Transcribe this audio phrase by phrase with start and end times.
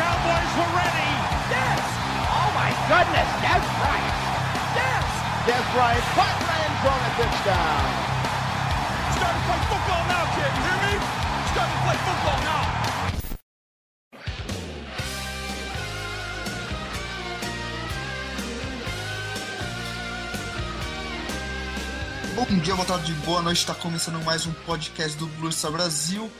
[0.00, 1.12] Cowboys were ready.
[1.52, 1.84] Yes!
[2.24, 4.16] Oh my goodness, Des Bryant!
[4.72, 5.04] Yes!
[5.44, 7.84] Des Bryant the end zone a touchdown!
[9.12, 10.52] Starting to play football now, kid.
[10.56, 10.94] You hear me?
[11.52, 12.64] Starting to play football now.
[22.36, 23.58] Bom dia, boa tarde, boa noite.
[23.58, 26.30] Está começando mais um podcast do Blue Star Brasil.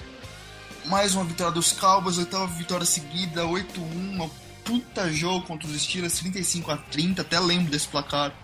[0.91, 3.79] Mais uma vitória dos Cowboys, oitava vitória seguida, 8-1.
[3.79, 4.29] Uma
[4.65, 7.23] puta jogo contra os Steelers, 35 a 30.
[7.23, 8.35] Até lembro desse placar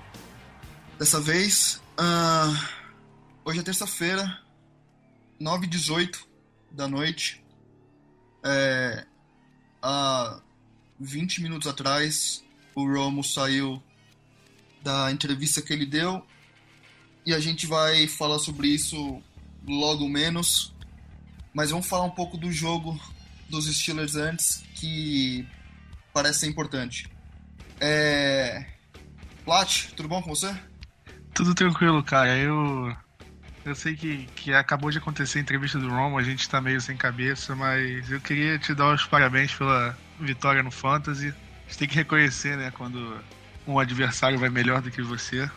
[0.96, 1.82] dessa vez.
[1.98, 2.68] Ah,
[3.44, 4.40] hoje é terça-feira,
[5.40, 6.24] 9 e 18
[6.70, 7.44] da noite.
[8.44, 9.04] É,
[9.82, 10.40] há
[11.00, 12.44] 20 minutos atrás,
[12.76, 13.82] o Romo saiu
[14.84, 16.24] da entrevista que ele deu
[17.26, 19.20] e a gente vai falar sobre isso
[19.66, 20.75] logo menos.
[21.56, 23.00] Mas vamos falar um pouco do jogo
[23.48, 25.48] dos Steelers antes, que
[26.12, 27.08] parece ser importante.
[27.80, 28.66] É...
[29.42, 30.54] Plat, tudo bom com você?
[31.32, 32.36] Tudo tranquilo, cara.
[32.36, 32.94] Eu
[33.64, 36.78] eu sei que, que acabou de acontecer a entrevista do Romo, a gente tá meio
[36.78, 41.28] sem cabeça, mas eu queria te dar os parabéns pela vitória no Fantasy.
[41.28, 43.18] A gente tem que reconhecer, né, quando
[43.66, 45.50] um adversário vai melhor do que você.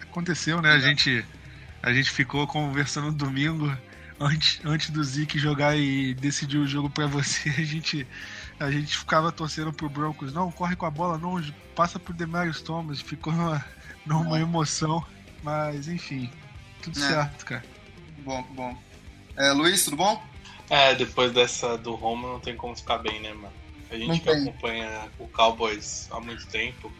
[0.00, 0.70] Aconteceu, né?
[0.70, 1.24] A gente,
[1.82, 3.76] a gente ficou conversando no domingo,
[4.22, 7.50] antes, antes do Zeke jogar e decidir o jogo para você.
[7.58, 8.06] A gente,
[8.58, 10.32] a gente ficava torcendo pro Broncos.
[10.32, 11.42] Não, corre com a bola, não,
[11.74, 13.00] passa pro Demarius Thomas.
[13.00, 13.64] Ficou numa,
[14.06, 15.04] numa emoção.
[15.42, 16.30] Mas, enfim,
[16.80, 17.08] tudo É.
[17.08, 17.64] certo, cara.
[18.18, 18.78] Bom, bom.
[19.36, 20.22] É, Luiz, tudo bom?
[20.70, 23.52] É, depois dessa do Roma não tem como ficar bem, né, mano?
[23.90, 26.90] A gente que acompanha o Cowboys há muito tempo,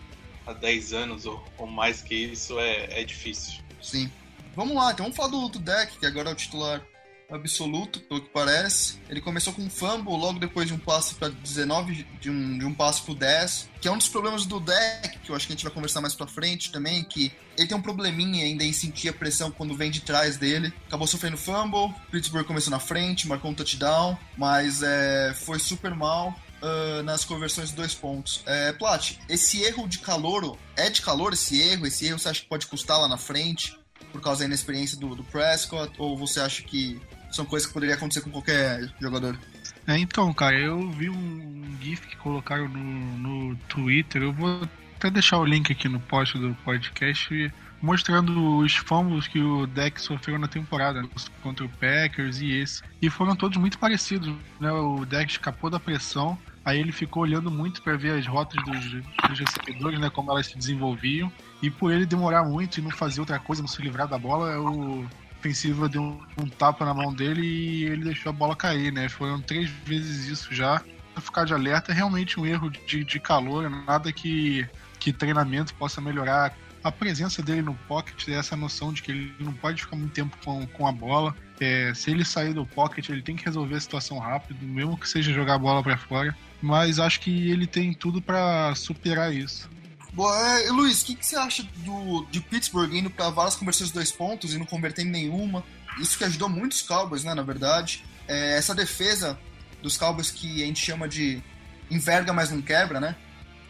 [0.46, 3.62] há 10 anos ou, ou mais que isso, é, é difícil.
[3.80, 4.10] Sim.
[4.54, 6.82] Vamos lá, então vamos falar do, do deck, que agora é o titular
[7.30, 9.00] absoluto, pelo que parece.
[9.08, 12.64] Ele começou com um fumble logo depois de um passe para 19, de um, de
[12.64, 15.52] um passe pro 10, que é um dos problemas do deck, que eu acho que
[15.52, 18.72] a gente vai conversar mais pra frente também, que ele tem um probleminha ainda em
[18.72, 20.72] sentir a pressão quando vem de trás dele.
[20.86, 26.34] Acabou sofrendo fumble, Pittsburgh começou na frente, marcou um touchdown, mas é, foi super mal.
[26.62, 28.42] ah, nas conversões de dois pontos.
[28.46, 31.86] É, Plat, esse erro de calor, é de calor esse erro?
[31.86, 33.76] Esse erro você acha que pode custar lá na frente?
[34.12, 35.92] Por causa da inexperiência do, do Prescott?
[35.98, 37.00] Ou você acha que
[37.30, 39.38] são coisas que poderiam acontecer com qualquer jogador?
[39.86, 44.22] É, então, cara, eu vi um GIF que colocaram no, no Twitter.
[44.22, 47.52] Eu vou até deixar o link aqui no post do podcast
[47.82, 51.02] mostrando os fumbles que o deck sofreu na temporada
[51.42, 52.80] contra o Packers e esse.
[53.02, 54.70] E foram todos muito parecidos, né?
[54.70, 59.02] O deck escapou da pressão, aí ele ficou olhando muito para ver as rotas dos,
[59.28, 60.08] dos recebedores, né?
[60.08, 61.30] Como elas se desenvolviam.
[61.62, 64.58] E por ele demorar muito e não fazer outra coisa, não se livrar da bola,
[64.60, 65.06] o
[65.38, 69.08] ofensiva deu um, tapa na mão dele e ele deixou a bola cair, né?
[69.08, 70.82] Foram três vezes isso já.
[71.20, 74.66] Ficar de alerta, é realmente um erro de, de calor, nada que,
[74.98, 76.56] que treinamento possa melhorar.
[76.82, 80.36] A presença dele no pocket, essa noção de que ele não pode ficar muito tempo
[80.44, 81.34] com, com a bola.
[81.60, 85.08] É, se ele sair do pocket, ele tem que resolver a situação rápido, mesmo que
[85.08, 86.34] seja jogar a bola para fora.
[86.60, 89.68] Mas acho que ele tem tudo para superar isso.
[90.12, 93.88] Boa, é, Luiz, o que, que você acha do, de Pittsburgh indo para várias conversões
[93.88, 95.64] de dois pontos e não convertendo nenhuma?
[95.98, 98.04] Isso que ajudou muito os Cowboys, né, na verdade.
[98.28, 99.38] É, essa defesa
[99.80, 101.42] dos Cowboys que a gente chama de
[101.90, 103.16] enverga, mas não quebra, né?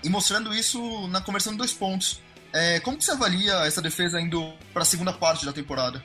[0.03, 2.21] E mostrando isso na conversão de dois pontos.
[2.53, 6.05] É, como que você avalia essa defesa indo para a segunda parte da temporada?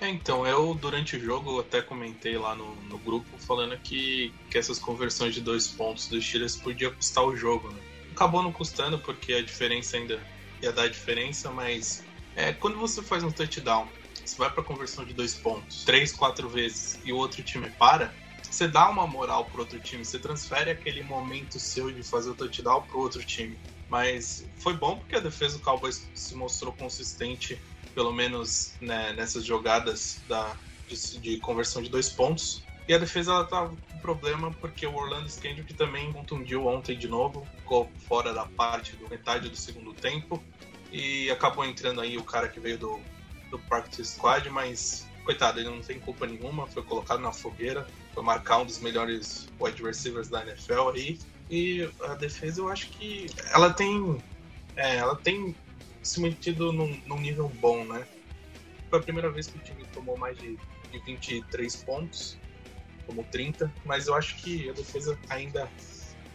[0.00, 4.58] É, então, eu durante o jogo até comentei lá no, no grupo falando que, que
[4.58, 7.80] essas conversões de dois pontos dos Steelers podia custar o jogo, né?
[8.16, 10.26] Acabou não custando porque a diferença ainda
[10.62, 12.02] ia dar diferença, mas
[12.34, 13.92] é, quando você faz um touchdown,
[14.24, 18.16] você vai para conversão de dois pontos, três, quatro vezes e o outro time para,
[18.42, 22.34] você dá uma moral pro outro time, você transfere aquele momento seu de fazer o
[22.34, 23.60] touchdown pro outro time.
[23.86, 27.60] Mas foi bom porque a defesa do Cowboys se mostrou consistente,
[27.94, 32.65] pelo menos né, nessas jogadas da, de, de conversão de dois pontos.
[32.88, 37.08] E a defesa ela tava com problema porque o Orlando Scandrick também contundiu ontem de
[37.08, 40.42] novo, ficou fora da parte do metade do segundo tempo
[40.92, 43.00] e acabou entrando aí o cara que veio do,
[43.50, 47.84] do practice squad, mas coitado, ele não tem culpa nenhuma, foi colocado na fogueira,
[48.14, 51.18] foi marcar um dos melhores wide receivers da NFL aí
[51.50, 54.18] E a defesa eu acho que ela tem.
[54.76, 55.54] É, ela tem
[56.02, 58.06] se mantido num, num, nível bom, né?
[58.88, 60.56] Foi a primeira vez que o time tomou mais de,
[60.92, 62.38] de 23 pontos,
[63.06, 65.68] tomou 30, mas eu acho que a defesa ainda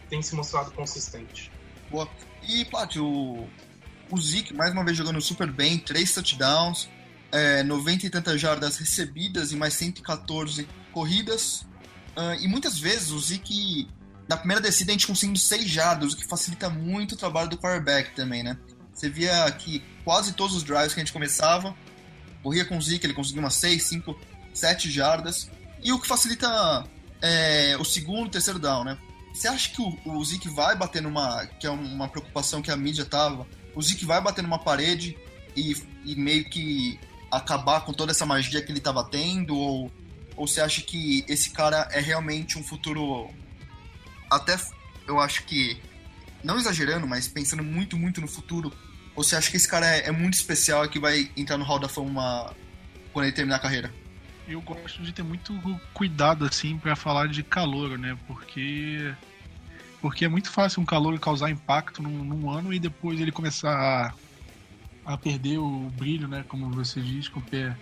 [0.09, 1.51] tem se mostrado consistente.
[1.89, 2.09] Boa.
[2.47, 3.47] E, Paty, o,
[4.09, 6.89] o Zeke, mais uma vez jogando super bem, três touchdowns,
[7.31, 11.65] é, 90 e tantas jardas recebidas e mais 114 corridas.
[12.15, 13.87] Uh, e muitas vezes o Zeke,
[14.27, 17.57] na primeira descida, a gente conseguindo 6 jardas, o que facilita muito o trabalho do
[17.57, 18.57] quarterback também, né?
[18.93, 21.73] Você via que quase todos os drives que a gente começava,
[22.43, 24.19] corria com o Zeke, ele conseguia umas 6, 5,
[24.53, 25.49] 7 jardas.
[25.83, 26.85] E o que facilita
[27.21, 28.97] é, o segundo terceiro down, né?
[29.33, 31.45] Você acha que o, o Zeke vai bater numa.
[31.45, 33.47] que é uma preocupação que a mídia tava?
[33.73, 35.17] O Zeke vai bater numa parede
[35.55, 35.75] e,
[36.05, 36.99] e meio que
[37.31, 39.55] acabar com toda essa magia que ele estava tendo?
[39.55, 39.91] Ou,
[40.35, 43.29] ou você acha que esse cara é realmente um futuro.
[44.29, 44.59] Até
[45.07, 45.81] eu acho que.
[46.43, 48.73] Não exagerando, mas pensando muito, muito no futuro.
[49.15, 51.63] Ou você acha que esse cara é, é muito especial e que vai entrar no
[51.63, 52.53] Hall da Fama
[53.13, 54.00] quando ele terminar a carreira?
[54.51, 55.53] Eu gosto de ter muito
[55.93, 58.17] cuidado, assim, para falar de calor, né?
[58.27, 59.13] Porque.
[60.01, 64.13] Porque é muito fácil um calor causar impacto num, num ano e depois ele começar
[65.05, 66.43] a perder o brilho, né?
[66.47, 67.75] Como você diz, com o pé.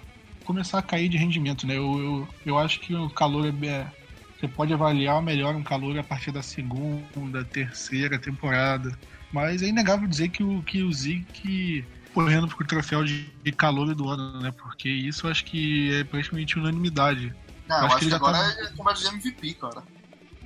[0.44, 1.77] Começar a cair de rendimento, né?
[1.77, 3.92] Eu, eu, eu acho que o calor é, é.
[4.39, 8.92] Você pode avaliar melhor um calor a partir da segunda, terceira temporada.
[9.33, 11.83] Mas é inegável dizer que o, que o Zeke
[12.13, 14.51] correndo pro troféu de, calor do ano, né?
[14.51, 17.33] Porque isso eu acho que é praticamente unanimidade.
[17.67, 18.63] Não, eu acho, acho que, que agora tá...
[18.63, 19.83] é combate de MVP, cara.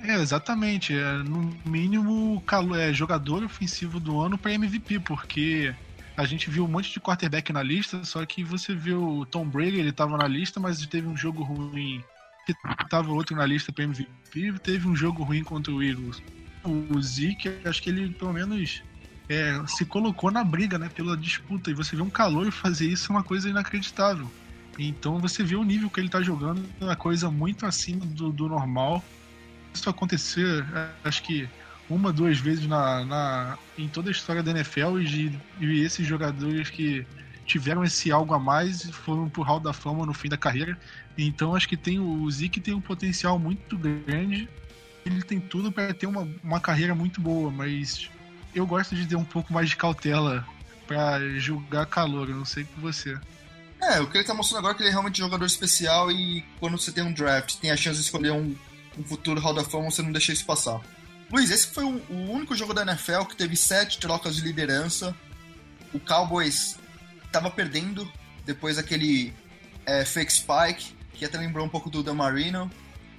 [0.00, 0.96] É, exatamente.
[0.96, 2.42] É, no mínimo,
[2.76, 5.74] é jogador ofensivo do ano para MVP, porque
[6.16, 9.46] a gente viu um monte de quarterback na lista, só que você viu o Tom
[9.46, 12.02] Brady, ele tava na lista, mas teve um jogo ruim.
[12.90, 16.22] Tava outro na lista para MVP, teve um jogo ruim contra o Eagles.
[16.62, 18.82] O Zeke, acho que ele pelo menos
[19.28, 21.70] é, se colocou na briga, né, pela disputa.
[21.70, 24.30] E você vê um calor fazer isso é uma coisa inacreditável.
[24.78, 28.30] Então você vê o nível que ele tá jogando, é uma coisa muito acima do,
[28.30, 29.02] do normal.
[29.72, 31.48] Isso acontecer, é, acho que
[31.88, 36.70] uma, duas vezes na, na, em toda a história da NFL e, e esses jogadores
[36.70, 37.06] que
[37.44, 40.78] tiveram esse algo a mais foram pro Hall da Fama no fim da carreira.
[41.16, 44.48] Então acho que tem o Zeke tem um potencial muito grande.
[45.04, 48.10] Ele tem tudo para ter uma, uma carreira muito boa, mas
[48.54, 50.46] eu gosto de ter um pouco mais de cautela
[50.86, 53.18] para julgar calor, eu não sei com você.
[53.82, 56.10] É, o que ele tá mostrando agora é que ele é realmente um jogador especial
[56.10, 58.54] e quando você tem um draft, tem a chance de escolher um,
[58.98, 60.80] um futuro Hall da Fama, você não deixa isso passar.
[61.30, 65.14] Luiz, esse foi o, único jogo da NFL que teve sete trocas de liderança.
[65.92, 66.76] O Cowboys
[67.26, 68.10] estava perdendo
[68.44, 69.32] depois daquele
[69.84, 72.70] é, fake spike, que até lembrou um pouco do Dan Marino.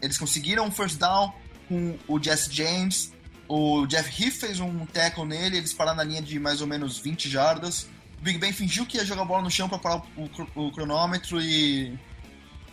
[0.02, 1.34] Eles conseguiram um first down
[1.68, 3.12] com o Jesse James.
[3.48, 6.98] O Jeff Heath fez um tackle nele, eles pararam na linha de mais ou menos
[6.98, 7.88] 20 jardas.
[8.20, 10.72] O Big Ben fingiu que ia jogar a bola no chão para parar o, o,
[10.72, 11.98] cronômetro e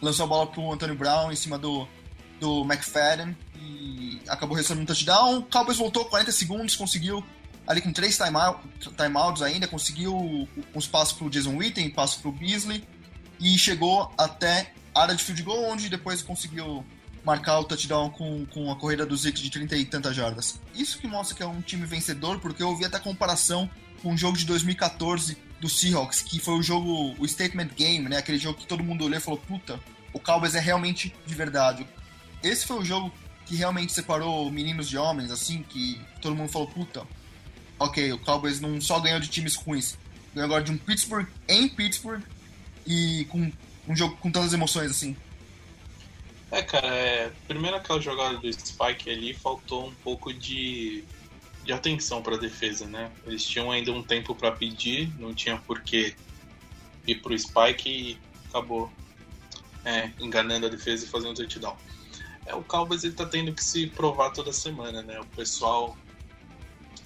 [0.00, 1.86] lançou a bola para o Antonio Brown em cima do,
[2.40, 5.38] do McFadden e acabou recebendo um touchdown.
[5.38, 7.22] O Cowboys voltou 40 segundos, conseguiu
[7.66, 12.86] ali com três timeouts ainda, conseguiu uns passos pro Jason Witten, passos pro Beasley
[13.38, 16.84] e chegou até a área de field goal, onde depois conseguiu
[17.24, 20.60] marcar o touchdown com, com a corrida do Zeke de 30 e tantas jardas.
[20.74, 23.70] Isso que mostra que é um time vencedor, porque eu ouvi até comparação
[24.02, 28.16] com o jogo de 2014 do Seahawks, que foi o jogo, o statement game, né?
[28.16, 29.78] Aquele jogo que todo mundo olhou e falou, puta,
[30.12, 31.86] o Cowboys é realmente de verdade.
[32.42, 33.12] Esse foi o jogo
[33.46, 37.06] que realmente separou meninos de homens, assim, que todo mundo falou, puta,
[37.78, 39.96] ok, o Cowboys não só ganhou de times ruins,
[40.34, 42.22] ganhou agora de um Pittsburgh em Pittsburgh
[42.84, 43.52] e com
[43.86, 45.16] um jogo com tantas emoções, assim.
[46.52, 51.02] É, cara, é, primeiro aquela jogada do Spike ali faltou um pouco de,
[51.64, 53.10] de atenção para a defesa, né?
[53.24, 56.14] Eles tinham ainda um tempo para pedir, não tinha por que
[57.06, 58.18] ir pro Spike e
[58.50, 58.92] acabou
[59.82, 61.74] é, enganando a defesa e fazendo touchdown.
[62.44, 65.18] É, o Cowboys ele tá tendo que se provar toda semana, né?
[65.20, 65.96] O pessoal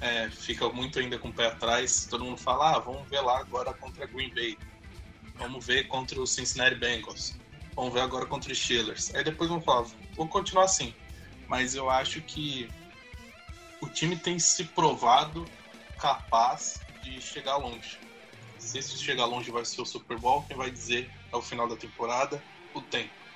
[0.00, 2.04] é, fica muito ainda com o pé atrás.
[2.10, 4.58] Todo mundo fala, ah, vamos ver lá agora contra Green Bay.
[5.36, 7.36] Vamos ver contra o Cincinnati Bengals.
[7.76, 9.14] Vamos ver agora contra os Steelers.
[9.14, 10.92] Aí depois vão falar, vou continuar assim.
[11.46, 12.68] Mas eu acho que
[13.80, 15.44] o time tem se provado
[15.98, 18.00] capaz de chegar longe.
[18.58, 21.76] Se esse chegar longe vai ser o Super Bowl, quem vai dizer ao final da
[21.76, 22.42] temporada,
[22.74, 23.26] o tempo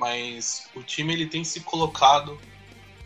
[0.00, 2.40] mas o time ele tem se colocado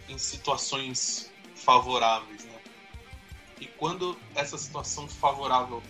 [0.09, 2.61] em situações favoráveis, né?
[3.61, 5.83] E quando essa situação favorável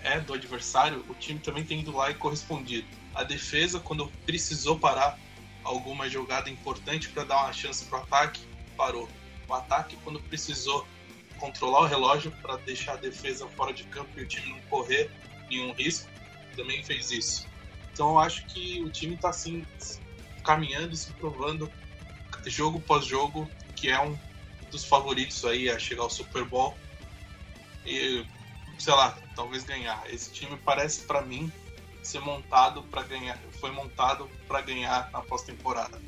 [0.00, 2.88] é do adversário, o time também tem ido lá e correspondido.
[3.14, 5.18] A defesa, quando precisou parar
[5.64, 8.40] alguma jogada importante para dar uma chance para o ataque,
[8.76, 9.08] parou.
[9.48, 10.86] O ataque, quando precisou
[11.38, 15.10] controlar o relógio para deixar a defesa fora de campo e o time não correr
[15.50, 16.08] nenhum risco,
[16.56, 17.48] também fez isso.
[17.92, 19.64] Então eu acho que o time está assim
[20.44, 21.70] caminhando e se provando
[22.46, 24.18] jogo pós jogo que é um
[24.70, 26.76] dos favoritos aí a chegar ao Super Bowl
[27.86, 28.24] e
[28.78, 30.02] sei lá, talvez ganhar.
[30.12, 31.52] Esse time parece para mim
[32.02, 36.00] ser montado para ganhar, foi montado para ganhar na pós-temporada.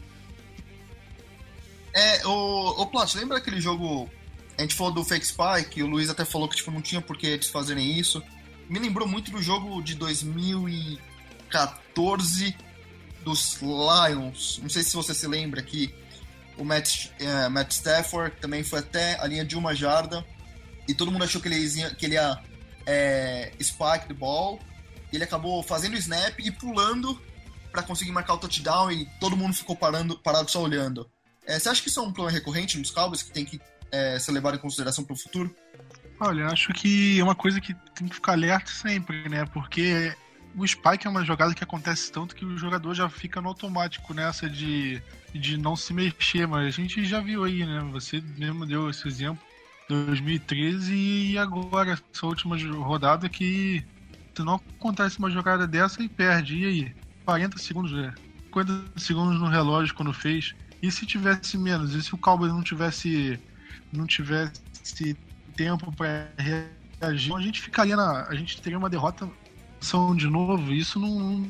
[1.93, 4.11] É, o, o Plat, lembra aquele jogo
[4.57, 7.01] a gente falou do Fake Spy, que o Luiz até falou que tipo, não tinha
[7.01, 8.23] por que eles fazerem isso.
[8.69, 12.57] Me lembrou muito do jogo de 2014
[13.25, 14.61] dos Lions.
[14.63, 15.93] Não sei se você se lembra que
[16.57, 20.25] o Matt, uh, Matt Stafford também foi até a linha de uma jarda
[20.87, 22.41] e todo mundo achou que ele ia, que ele ia
[22.87, 24.61] é, spike the ball.
[25.15, 27.21] Ele acabou fazendo o snap e pulando
[27.71, 31.11] para conseguir marcar o touchdown e todo mundo ficou parando, parado só olhando.
[31.47, 34.19] É, você acha que isso é um problema recorrente nos Cowboys que tem que é,
[34.19, 35.55] ser levado em consideração para o futuro?
[36.21, 39.45] Olha, acho que é uma coisa que tem que ficar alerta sempre, né?
[39.47, 40.15] Porque
[40.57, 44.15] o spike é uma jogada que acontece tanto que o jogador já fica no automático
[44.15, 45.03] nessa de,
[45.35, 47.81] de não se mexer, mas a gente já viu aí, né?
[47.93, 49.43] Você mesmo deu esse exemplo
[49.89, 53.85] 2013 e agora essa última rodada que
[54.43, 56.59] não acontece uma jogada dessa e perde.
[56.59, 56.97] E aí?
[57.25, 58.15] 40 segundos, né?
[58.45, 60.55] 50 segundos no relógio quando fez.
[60.83, 61.95] E se tivesse menos?
[61.95, 63.39] E se o Cowboys não tivesse
[63.93, 65.17] não tivesse
[65.57, 68.27] tempo para reagir, a gente ficaria na.
[68.29, 69.31] A gente teria uma derrota
[69.85, 70.73] são de novo.
[70.73, 71.49] Isso não,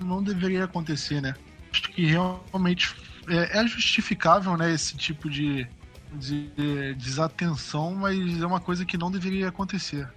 [0.00, 1.34] não deveria acontecer, né?
[1.70, 2.94] Acho que realmente
[3.28, 4.72] é, é justificável, né?
[4.72, 5.66] Esse tipo de,
[6.14, 10.08] de desatenção, mas é uma coisa que não deveria acontecer.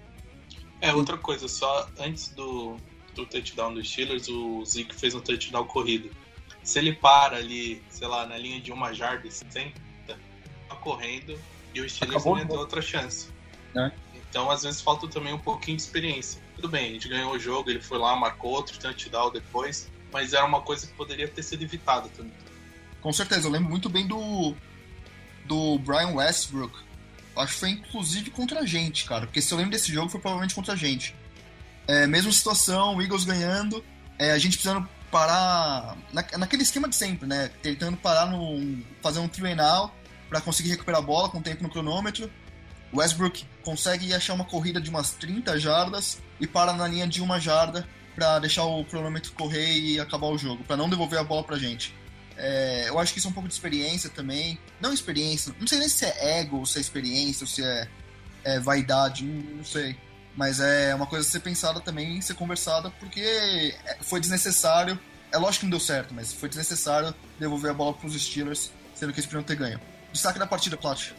[0.82, 2.78] É, outra coisa, só antes do,
[3.14, 6.10] do touchdown dos Steelers, o Zeke fez um touchdown corrido.
[6.64, 9.74] Se ele para ali, sei lá, na linha de uma jarda 60,
[10.08, 11.38] tá correndo
[11.74, 13.30] e o Steelers Acabou não tem outra chance.
[13.76, 13.92] É.
[14.30, 16.42] Então, às vezes, falta também um pouquinho de experiência.
[16.56, 20.34] Tudo bem, a gente ganhou o jogo, ele foi lá, marcou outro touchdown depois, mas
[20.34, 22.34] era uma coisa que poderia ter sido evitada também.
[23.02, 24.54] Com certeza, eu lembro muito bem do,
[25.46, 26.78] do Brian Westbrook.
[27.40, 29.26] Acho que foi inclusive contra a gente, cara.
[29.26, 31.16] Porque se eu lembro desse jogo, foi provavelmente contra a gente.
[31.88, 33.84] É, mesma situação, o Eagles ganhando,
[34.18, 37.50] é, a gente precisando parar na, naquele esquema de sempre, né?
[37.62, 38.84] Tentando parar no.
[39.02, 39.30] fazer um
[39.62, 39.94] out
[40.30, 42.30] para conseguir recuperar a bola com tempo no cronômetro.
[42.94, 47.40] Westbrook consegue achar uma corrida de umas 30 jardas e para na linha de uma
[47.40, 51.44] jarda para deixar o cronômetro correr e acabar o jogo, para não devolver a bola
[51.44, 51.94] pra gente.
[52.42, 54.58] É, eu acho que isso é um pouco de experiência também.
[54.80, 57.88] Não experiência, não sei nem se é ego, se é experiência, se é,
[58.46, 59.98] é vaidade, não, não, sei.
[60.36, 64.98] Mas é uma coisa a ser pensada também, ser conversada, porque é, foi desnecessário.
[65.32, 68.72] É lógico que não deu certo, mas foi desnecessário devolver a bola para os Steelers,
[68.96, 69.80] sendo que eles podiam ter ganho.
[70.14, 71.12] Destaque da partida, Plat.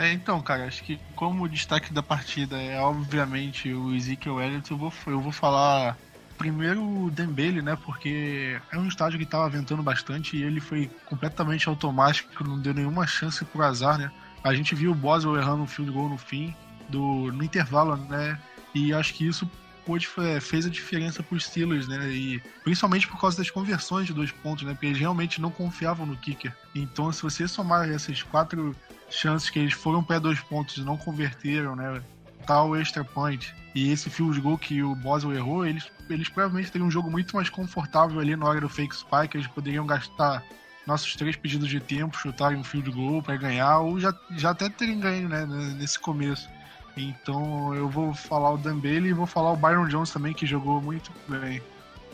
[0.00, 4.70] É, então, cara, acho que como o destaque da partida é obviamente o Ezekiel Elliott,
[4.70, 5.96] eu vou, eu vou falar
[6.40, 7.76] primeiro o Dembele, né?
[7.84, 12.72] Porque é um estádio que estava ventando bastante e ele foi completamente automático, não deu
[12.72, 14.10] nenhuma chance pro azar, né?
[14.42, 16.56] A gente viu o Boswell errando um field goal no fim,
[16.88, 18.40] do, no intervalo, né?
[18.74, 19.48] E acho que isso
[19.84, 20.08] pôde,
[20.40, 22.08] fez a diferença para os Steelers, né?
[22.08, 24.72] E principalmente por causa das conversões de dois pontos, né?
[24.72, 26.56] Porque eles realmente não confiavam no kicker.
[26.74, 28.74] Então, se você somar essas quatro
[29.10, 32.02] chances que eles foram para dois pontos e não converteram, né?
[32.50, 36.88] Tal extra point e esse field goal que o Boswell errou, eles, eles provavelmente teriam
[36.88, 39.36] um jogo muito mais confortável ali na hora do fake spike.
[39.36, 40.42] Eles poderiam gastar
[40.84, 44.68] nossos três pedidos de tempo, chutarem um field goal para ganhar, ou já, já até
[44.68, 45.46] terem ganho, né?
[45.46, 46.48] Nesse começo.
[46.96, 50.82] Então eu vou falar o Dembele e vou falar o Byron Jones também, que jogou
[50.82, 51.62] muito bem.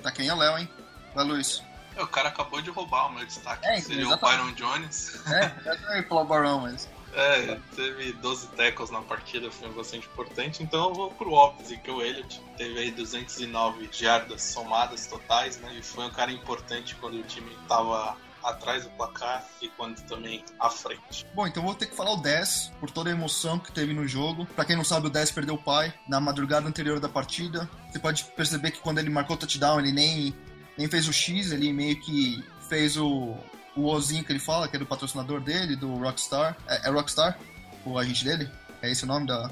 [0.02, 0.68] Tá quem é Léo, hein?
[1.14, 1.62] Vai, Luiz.
[1.96, 4.38] É, o cara acabou de roubar o meu destaque, é, seria exatamente.
[4.38, 5.18] o Byron Jones.
[5.28, 6.94] É, eu ia falar o Barão, mas...
[7.16, 10.62] É, teve 12 tackles na partida, foi bastante importante.
[10.62, 15.74] Então eu vou pro óbvio que o Elliott teve aí 209 jardas somadas totais, né?
[15.78, 20.44] E foi um cara importante quando o time tava atrás do placar e quando também
[20.60, 21.26] à frente.
[21.34, 24.06] Bom, então vou ter que falar o 10 por toda a emoção que teve no
[24.06, 24.46] jogo.
[24.54, 27.68] Para quem não sabe, o 10 perdeu o pai na madrugada anterior da partida.
[27.90, 30.34] Você pode perceber que quando ele marcou o touchdown, ele nem,
[30.76, 33.36] nem fez o X, ele meio que fez o,
[33.76, 36.56] o Ozinho que ele fala, que é do patrocinador dele, do Rockstar.
[36.66, 37.38] É, é Rockstar?
[37.84, 38.50] O agente dele?
[38.82, 39.50] É esse o nome da.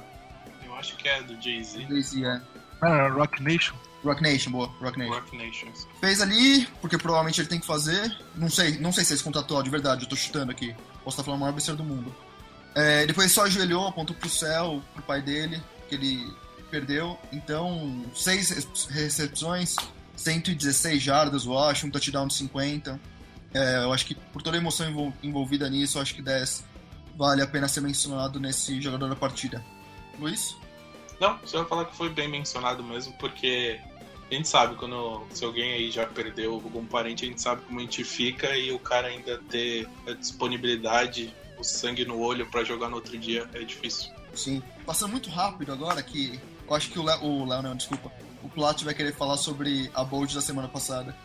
[0.65, 1.87] Eu acho que é do Jay-Z.
[1.89, 2.41] Jay-Z, é.
[2.81, 3.75] Ah, Rock Nation.
[4.05, 5.15] Rock Nation, boa, Rock Nation.
[5.15, 5.87] Rock Nations.
[6.01, 8.15] Fez ali, porque provavelmente ele tem que fazer.
[8.35, 10.75] Não sei, não sei se é esse contratual de verdade, eu tô chutando aqui.
[11.03, 12.15] Posso estar falando o maior besteira do mundo.
[12.75, 16.35] É, depois ele só ajoelhou, apontou pro céu, pro pai dele, que ele
[16.71, 17.19] perdeu.
[17.33, 19.77] Então, seis recepções,
[20.17, 23.01] 116 jardas, eu acho, um touchdown de 50.
[23.55, 26.65] É, eu acho que por toda a emoção envolvida nisso, eu acho que 10
[27.17, 29.65] vale a pena ser mencionado nesse jogador da partida.
[30.19, 30.57] Luiz?
[31.21, 33.81] Não, você vai falar que foi bem mencionado mesmo, porque
[34.31, 37.79] a gente sabe quando se alguém aí já perdeu algum parente, a gente sabe como
[37.79, 42.65] a gente fica e o cara ainda ter a disponibilidade, o sangue no olho para
[42.65, 44.13] jogar no outro dia é difícil.
[44.35, 44.63] Sim.
[44.85, 48.11] Passando muito rápido agora que eu acho que o Léo, o Léo não, desculpa.
[48.43, 51.17] O Plat vai querer falar sobre a Bold da semana passada.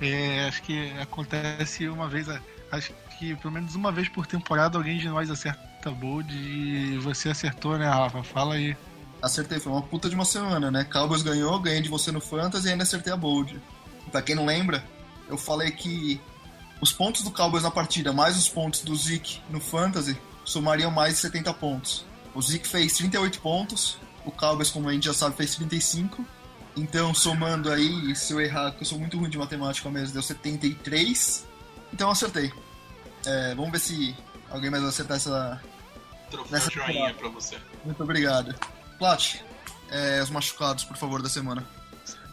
[0.00, 2.28] É, acho que acontece uma vez,
[2.70, 7.30] acho que pelo menos uma vez por temporada alguém de nós acerta Bold e você
[7.30, 8.22] acertou, né, Rafa?
[8.22, 8.76] Fala aí.
[9.20, 10.84] Acertei, foi uma puta de uma semana, né?
[10.84, 13.60] Cowboys ganhou, ganhei de você no Fantasy e ainda acertei a Bold.
[14.12, 14.84] Pra quem não lembra,
[15.28, 16.20] eu falei que
[16.80, 21.14] os pontos do Cowboys na partida, mais os pontos do Zeke no Fantasy, somariam mais
[21.14, 22.04] de 70 pontos.
[22.34, 26.24] O Zeke fez 38 pontos, o Cowboys, como a gente já sabe, fez 35.
[26.76, 30.22] Então, somando aí, se eu errar, que eu sou muito ruim de matemática mesmo, deu
[30.22, 31.46] 73.
[31.92, 32.52] Então, acertei.
[33.26, 34.16] É, vamos ver se
[34.50, 35.60] alguém mais vai acertar essa.
[36.30, 37.58] Troféu nessa joinha pra você.
[37.84, 38.54] Muito obrigado.
[38.98, 39.36] Plat,
[39.90, 41.66] é, os machucados, por favor, da semana.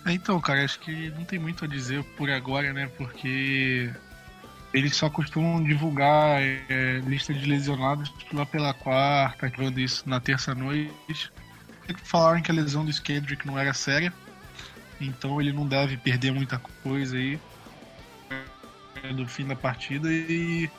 [0.06, 2.88] É, então, cara, acho que não tem muito a dizer por agora, né?
[2.98, 3.92] Porque
[4.74, 11.32] eles só costumam divulgar é, lista de lesionados lá pela quarta, ativando isso na terça-noite.
[12.04, 14.14] Falaram que a lesão do Skendrick não era séria,
[15.00, 17.40] então ele não deve perder muita coisa aí
[19.14, 20.70] do fim da partida e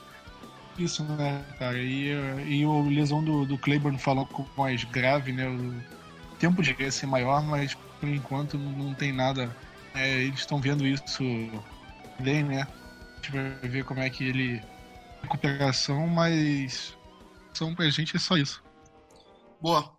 [0.77, 1.77] isso, né, cara?
[1.77, 2.09] E,
[2.45, 5.47] e a lesão do, do Claiborne falou mais grave, né?
[5.47, 9.55] O tempo de ser maior, mas por enquanto não tem nada.
[9.95, 11.23] É, eles estão vendo isso
[12.19, 12.61] bem, né?
[12.61, 14.61] A gente vai ver como é que ele.
[15.23, 16.95] recuperação, mas.
[17.53, 18.63] São pra gente é só isso.
[19.59, 19.97] Boa.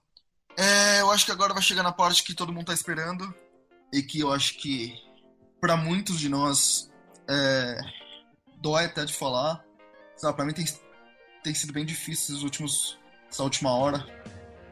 [0.57, 3.35] É, eu acho que agora vai chegar na parte que todo mundo tá esperando
[3.93, 4.95] e que eu acho que
[5.61, 6.91] para muitos de nós
[7.29, 7.79] é,
[8.61, 9.65] dói até de falar,
[10.19, 10.65] Sabe, pra mim tem,
[11.45, 12.99] tem sido bem difícil esses últimos,
[13.31, 14.05] essa última hora.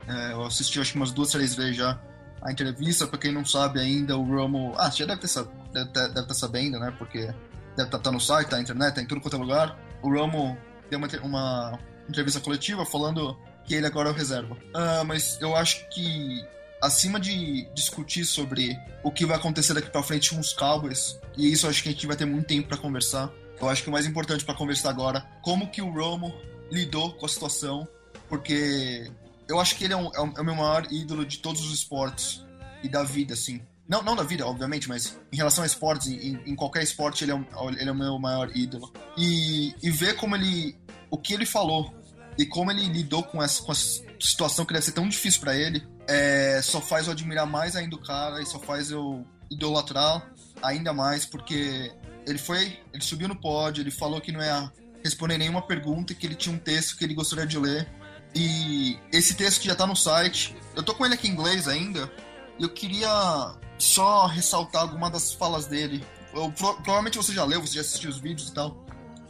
[0.09, 1.99] É, eu assisti acho que umas duas, três vezes já
[2.43, 3.07] a entrevista.
[3.07, 4.75] Pra quem não sabe ainda, o Romo.
[4.77, 6.93] Ah, já deve estar deve deve estar sabendo, né?
[6.99, 7.37] Porque deve
[7.77, 9.79] estar tá, tá no site, tá na internet, tá em tudo quanto é lugar.
[10.03, 10.59] O Romo
[10.91, 14.55] deu uma, uma entrevista coletiva falando que ele agora é o reserva.
[14.55, 16.45] Uh, mas eu acho que
[16.87, 21.51] acima de discutir sobre o que vai acontecer daqui para frente com os Cowboys, e
[21.51, 23.31] isso acho que a gente vai ter muito tempo para conversar.
[23.61, 26.35] Eu acho que o mais importante para conversar agora, como que o Romo
[26.71, 27.87] lidou com a situação,
[28.29, 29.11] porque
[29.49, 32.45] eu acho que ele é, um, é, o meu maior ídolo de todos os esportes
[32.83, 33.61] e da vida, assim.
[33.89, 37.33] Não, não da vida, obviamente, mas em relação a esportes, em, em qualquer esporte, ele
[37.33, 38.93] é, um, ele é o meu maior ídolo.
[39.17, 40.77] E, e ver como ele.
[41.09, 41.95] o que ele falou
[42.39, 45.57] e como ele lidou com essa, com essa situação que deve ser tão difícil para
[45.57, 50.31] ele, é, só faz eu admirar mais ainda o cara e só faz eu idolatrar
[50.63, 51.93] ainda mais, porque
[52.27, 56.27] ele foi, ele subiu no pódio, ele falou que não ia responder nenhuma pergunta que
[56.27, 57.89] ele tinha um texto que ele gostaria de ler.
[58.35, 61.69] E esse texto que já tá no site, eu tô com ele aqui em inglês
[61.69, 62.11] ainda,
[62.59, 66.05] e eu queria só ressaltar alguma das falas dele.
[66.35, 68.85] Eu, provavelmente você já leu, você já assistiu os vídeos e tal,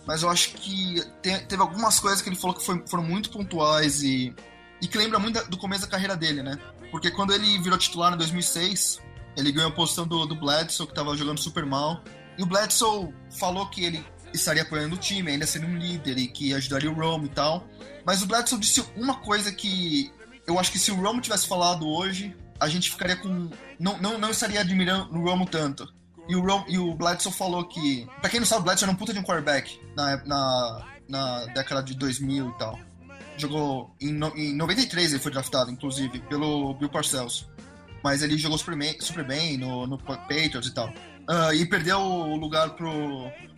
[0.07, 3.31] mas eu acho que tem, teve algumas coisas que ele falou que foi, foram muito
[3.31, 4.35] pontuais e,
[4.81, 6.59] e que lembra muito do começo da carreira dele, né?
[6.91, 9.01] Porque quando ele virou titular em 2006,
[9.37, 12.03] ele ganhou a posição do, do Bledsoe, que tava jogando super mal.
[12.39, 16.29] E o Bledsoe falou que ele estaria apoiando o time, ainda sendo um líder e
[16.29, 17.67] que ajudaria o Rome e tal.
[18.05, 20.13] Mas o Bledsoe disse uma coisa que
[20.47, 23.51] eu acho que se o Rome tivesse falado hoje, a gente ficaria com.
[23.79, 25.93] Não, não, não estaria admirando o Rome tanto.
[26.29, 28.07] E o, Rome, e o Bledsoe falou que.
[28.21, 31.47] Pra quem não sabe, o Bledsoe era um puta de um quarterback na, na, na
[31.47, 32.79] década de 2000 e tal.
[33.37, 33.95] Jogou.
[34.01, 37.47] Em, no, em 93 ele foi draftado, inclusive, pelo Bill Parcells.
[38.03, 40.89] Mas ele jogou super bem, super bem no, no Patriots e tal.
[41.29, 42.91] Uh, e perdeu o lugar pro,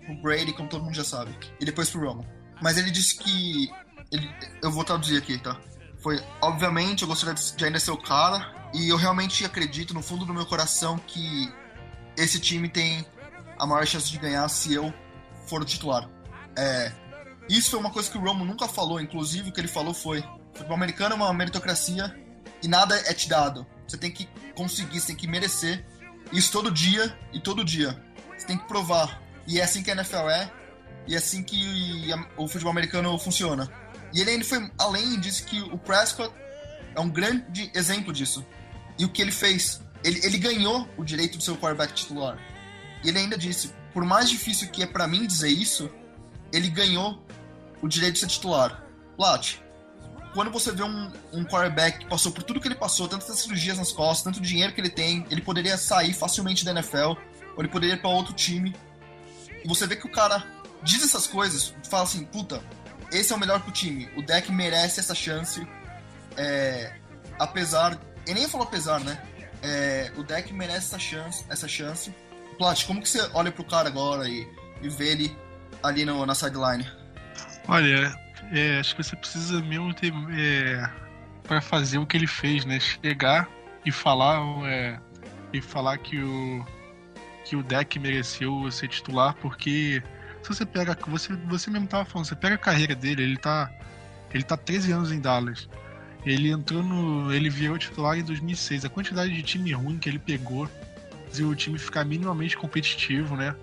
[0.07, 1.37] pro, Brady, como todo mundo já sabe.
[1.61, 2.27] E depois pro Romo.
[2.63, 3.71] Mas ele disse que.
[4.11, 4.29] Ele,
[4.63, 5.61] eu vou traduzir aqui, tá?
[5.99, 8.55] Foi, obviamente, eu gostaria de ainda ser o cara.
[8.73, 11.53] E eu realmente acredito, no fundo do meu coração, que
[12.17, 13.05] esse time tem
[13.59, 14.93] a maior chance de ganhar se eu
[15.47, 16.09] for o titular.
[16.57, 16.93] É,
[17.57, 20.23] isso foi uma coisa que o Romo nunca falou, inclusive o que ele falou foi:
[20.53, 22.15] futebol americano é uma meritocracia
[22.63, 23.67] e nada é te dado.
[23.87, 25.85] Você tem que conseguir, você tem que merecer
[26.33, 28.01] isso todo dia e todo dia.
[28.37, 29.23] Você tem que provar.
[29.47, 30.53] E é assim que a NFL é,
[31.07, 32.07] e é assim que
[32.37, 33.71] o futebol americano funciona.
[34.13, 36.33] E ele ainda foi além e disse que o Prescott
[36.95, 38.45] é um grande exemplo disso.
[38.99, 39.81] E o que ele fez?
[40.05, 42.39] Ele, ele ganhou o direito de ser o quarterback titular.
[43.03, 45.91] E ele ainda disse: por mais difícil que é para mim dizer isso,
[46.53, 47.25] ele ganhou
[47.83, 48.83] o direito de ser titular.
[49.19, 49.59] Lat,
[50.35, 53.79] quando você vê um, um quarterback que passou por tudo que ele passou, tantas cirurgias
[53.79, 57.15] nas costas, tanto dinheiro que ele tem, ele poderia sair facilmente da NFL,
[57.57, 58.75] ou ele poderia ir para outro time.
[59.65, 60.47] E você vê que o cara
[60.83, 62.63] diz essas coisas, fala assim, puta,
[63.11, 64.09] esse é o melhor pro time.
[64.17, 65.67] O deck merece essa chance.
[66.37, 66.95] É,
[67.39, 67.99] apesar.
[68.27, 69.21] Ele nem falou apesar, né?
[69.63, 71.45] É, o deck merece essa chance.
[71.49, 72.15] Essa chance.
[72.59, 74.47] Plat, como que você olha pro cara agora e,
[74.83, 75.37] e vê ele
[75.83, 76.87] ali no, na sideline?
[77.69, 78.19] Olha,
[78.51, 80.13] é, acho que você precisa mesmo ter.
[80.33, 80.91] É,
[81.45, 82.81] para fazer o que ele fez, né?
[82.81, 83.49] Chegar
[83.85, 84.41] e falar.
[84.67, 84.99] É,
[85.53, 86.65] e falar que o.
[87.45, 90.03] Que o deck mereceu ser titular, porque
[90.43, 90.97] se você pega.
[91.09, 93.71] Você, você mesmo tava falando, você pega a carreira dele, ele tá.
[94.33, 95.69] Ele tá 13 anos em Dallas.
[96.25, 97.33] Ele entrou no.
[97.33, 98.85] Ele virou titular em 2006.
[98.87, 100.69] A quantidade de time ruim que ele pegou
[101.37, 103.55] e o time ficar minimamente competitivo, né?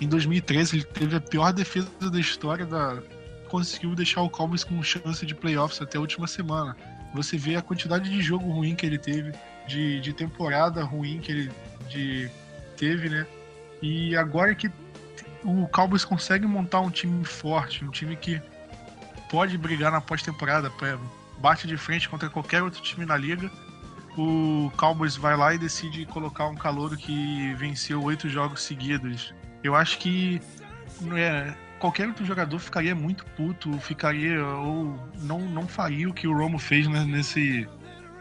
[0.00, 3.00] Em 2013 ele teve a pior defesa da história da.
[3.54, 6.76] Conseguiu deixar o Cowboys com chance de playoffs até a última semana.
[7.14, 9.30] Você vê a quantidade de jogo ruim que ele teve,
[9.64, 11.52] de, de temporada ruim que ele
[11.88, 12.28] de,
[12.76, 13.24] teve, né?
[13.80, 14.68] E agora que
[15.44, 18.42] o Cowboys consegue montar um time forte, um time que
[19.30, 20.68] pode brigar na pós-temporada,
[21.38, 23.48] bate de frente contra qualquer outro time na liga.
[24.18, 29.32] O Cowboys vai lá e decide colocar um calouro que venceu oito jogos seguidos.
[29.62, 30.42] Eu acho que
[31.16, 36.34] é, qualquer outro jogador ficaria muito puto, ficaria ou não, não faria o que o
[36.34, 37.68] Romo fez né, nesse,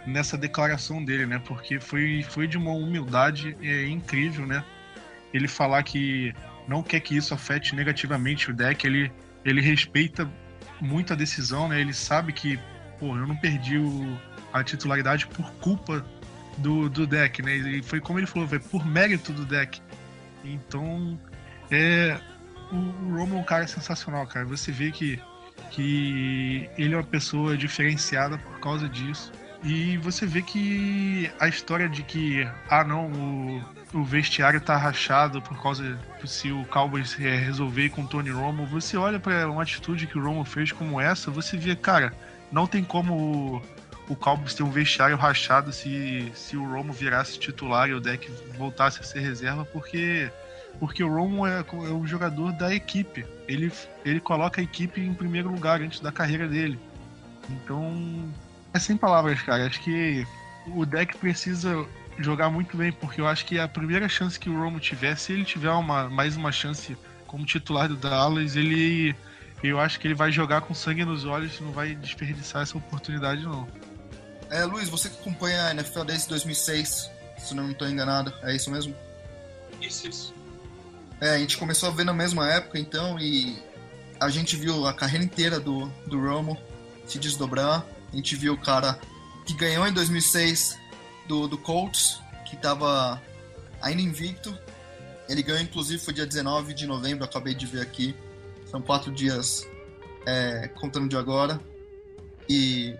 [0.05, 1.41] nessa declaração dele, né?
[1.47, 4.65] Porque foi, foi de uma humildade é, incrível, né?
[5.33, 6.35] Ele falar que
[6.67, 9.09] não quer que isso afete negativamente o deck, ele,
[9.45, 10.29] ele respeita
[10.81, 11.79] muito a decisão, né?
[11.79, 12.59] Ele sabe que,
[12.99, 14.19] pô, eu não perdi o,
[14.51, 16.05] a titularidade por culpa
[16.57, 17.55] do, do deck, né?
[17.55, 19.81] E foi como ele falou, foi por mérito do deck.
[20.43, 21.17] Então,
[21.71, 22.19] é,
[22.73, 24.45] o, Romo é um cara sensacional, cara.
[24.45, 25.19] Você vê que,
[25.71, 29.31] que ele é uma pessoa diferenciada por causa disso.
[29.63, 35.41] E você vê que a história de que, ah não, o, o vestiário tá rachado
[35.41, 40.07] por causa se o Cowboys resolver com o Tony Romo, você olha para uma atitude
[40.07, 42.11] que o Romo fez como essa, você vê, cara,
[42.51, 43.61] não tem como o,
[44.09, 48.29] o Cowboys ter um vestiário rachado se, se o Romo virasse titular e o deck
[48.57, 50.29] voltasse a ser reserva, porque
[50.79, 53.25] porque o Romo é, é o jogador da equipe.
[53.47, 53.71] Ele,
[54.03, 56.79] ele coloca a equipe em primeiro lugar antes da carreira dele.
[57.49, 58.31] Então,
[58.73, 59.65] é sem palavras, cara.
[59.65, 60.25] Acho que
[60.67, 61.85] o deck precisa
[62.17, 65.33] jogar muito bem, porque eu acho que a primeira chance que o Romo tiver, se
[65.33, 69.15] ele tiver uma, mais uma chance como titular do Dallas, ele.
[69.63, 72.77] Eu acho que ele vai jogar com sangue nos olhos e não vai desperdiçar essa
[72.77, 73.65] oportunidade, não.
[74.49, 78.69] É, Luiz, você que acompanha a NFL desde 2006, se não estou enganado, é isso
[78.69, 78.93] mesmo?
[79.81, 80.42] Isso, isso.
[81.23, 83.57] É, a gente começou a ver na mesma época, então, e
[84.19, 86.57] a gente viu a carreira inteira do, do Romo
[87.07, 87.87] se desdobrar.
[88.11, 88.99] A gente viu o cara
[89.45, 90.77] que ganhou em 2006
[91.25, 93.21] do, do Colts, que estava
[93.81, 94.53] ainda invicto.
[95.29, 98.13] Ele ganhou, inclusive, foi dia 19 de novembro, acabei de ver aqui.
[98.69, 99.65] São quatro dias
[100.25, 101.57] é, contando de agora.
[102.49, 102.97] E,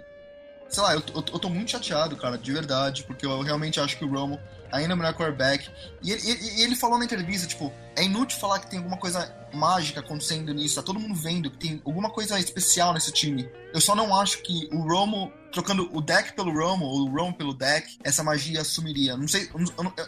[0.73, 3.97] sei lá, eu, eu, eu tô muito chateado, cara, de verdade, porque eu realmente acho
[3.97, 4.39] que o Romo
[4.71, 5.69] ainda é o melhor quarterback.
[6.01, 9.31] E ele, ele, ele, falou na entrevista, tipo, é inútil falar que tem alguma coisa
[9.53, 13.47] mágica acontecendo nisso, tá todo mundo vendo que tem alguma coisa especial nesse time.
[13.71, 17.36] Eu só não acho que o Romo, trocando o deck pelo Romo, ou o Romo
[17.36, 19.15] pelo deck, essa magia sumiria.
[19.15, 20.05] Não sei, eu, eu,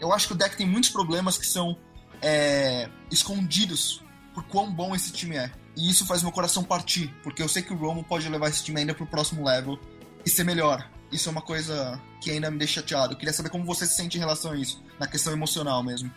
[0.00, 1.78] eu acho que o deck tem muitos problemas que são
[2.20, 4.02] é, escondidos
[4.34, 5.52] por quão bom esse time é.
[5.76, 8.64] E isso faz meu coração partir, porque eu sei que o Romo pode levar esse
[8.64, 9.78] time ainda pro próximo level
[10.24, 10.88] e ser melhor.
[11.10, 13.14] Isso é uma coisa que ainda me deixa chateado.
[13.14, 16.10] Eu queria saber como você se sente em relação a isso, na questão emocional mesmo.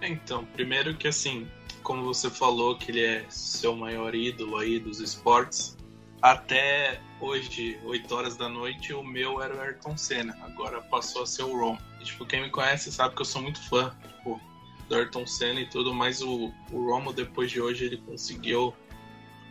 [0.00, 1.48] Então, primeiro que assim,
[1.82, 5.76] como você falou que ele é seu maior ídolo aí dos esportes,
[6.20, 10.36] até hoje, 8 horas da noite, o meu era o Ayrton Senna.
[10.42, 11.78] Agora passou a ser o Ron.
[12.00, 14.40] E, tipo, quem me conhece sabe que eu sou muito fã, tipo,
[14.88, 18.74] do Ayrton Senna e tudo, mas o, o Romo, depois de hoje, ele conseguiu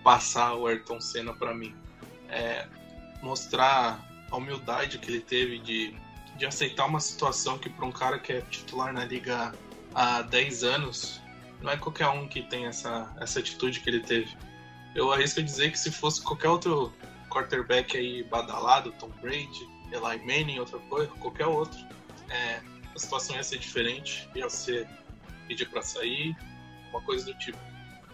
[0.03, 1.73] passar o Ayrton Senna para mim.
[2.29, 2.67] É,
[3.21, 5.95] mostrar a humildade que ele teve de,
[6.35, 9.53] de aceitar uma situação que para um cara que é titular na liga
[9.93, 11.21] há 10 anos,
[11.61, 14.35] não é qualquer um que tem essa, essa atitude que ele teve.
[14.95, 16.93] Eu arrisco dizer que se fosse qualquer outro
[17.29, 21.77] quarterback aí badalado, Tom Brady, Eli Manning, outra coisa, qualquer outro,
[22.29, 22.61] é,
[22.95, 24.87] a situação ia ser diferente, ia ser
[25.47, 26.35] pedir para sair,
[26.89, 27.57] uma coisa do tipo.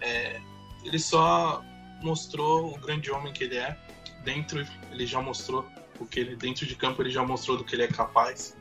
[0.02, 0.40] É,
[0.84, 1.64] ele só
[2.02, 3.78] mostrou o grande homem que ele é.
[4.24, 7.84] Dentro ele já mostrou porque ele dentro de campo ele já mostrou do que ele
[7.84, 8.58] é capaz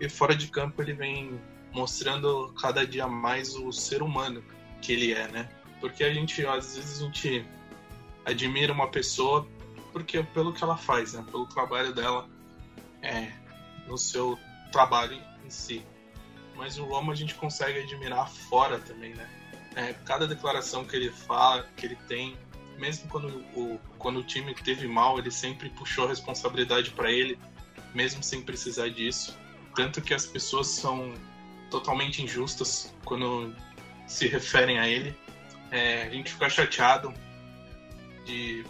[0.00, 1.40] e fora de campo ele vem
[1.72, 4.44] mostrando cada dia mais o ser humano
[4.80, 5.48] que ele é, né?
[5.80, 7.46] Porque a gente às vezes a gente
[8.24, 9.46] admira uma pessoa
[9.92, 11.24] porque pelo que ela faz, né?
[11.30, 12.28] Pelo trabalho dela
[13.02, 13.32] é,
[13.86, 14.38] no seu
[14.70, 15.84] trabalho em si.
[16.56, 19.28] Mas o Roma a gente consegue admirar fora também, né?
[19.74, 22.36] É, cada declaração que ele fala, que ele tem,
[22.78, 27.38] mesmo quando o, quando o time teve mal, ele sempre puxou a responsabilidade para ele,
[27.94, 29.36] mesmo sem precisar disso.
[29.74, 31.14] Tanto que as pessoas são
[31.70, 33.54] totalmente injustas quando
[34.06, 35.16] se referem a ele.
[35.70, 37.12] É, a gente fica chateado
[38.26, 38.64] de,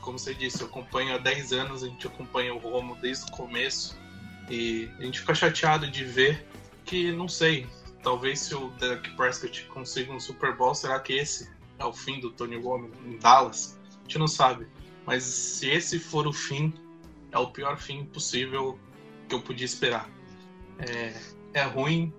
[0.00, 3.32] como você disse, eu acompanho há 10 anos, a gente acompanha o Romo desde o
[3.32, 3.98] começo
[4.48, 6.46] e a gente fica chateado de ver
[6.84, 7.66] que, não sei,
[8.02, 12.20] talvez se o Derek Prescott consiga um Super Bowl, será que esse é o fim
[12.20, 13.78] do Tony Romo em Dallas?
[13.90, 14.66] A gente não sabe.
[15.06, 16.72] Mas se esse for o fim,
[17.32, 18.78] é o pior fim possível
[19.28, 20.08] que eu podia esperar.
[20.78, 21.14] É,
[21.54, 22.12] é ruim,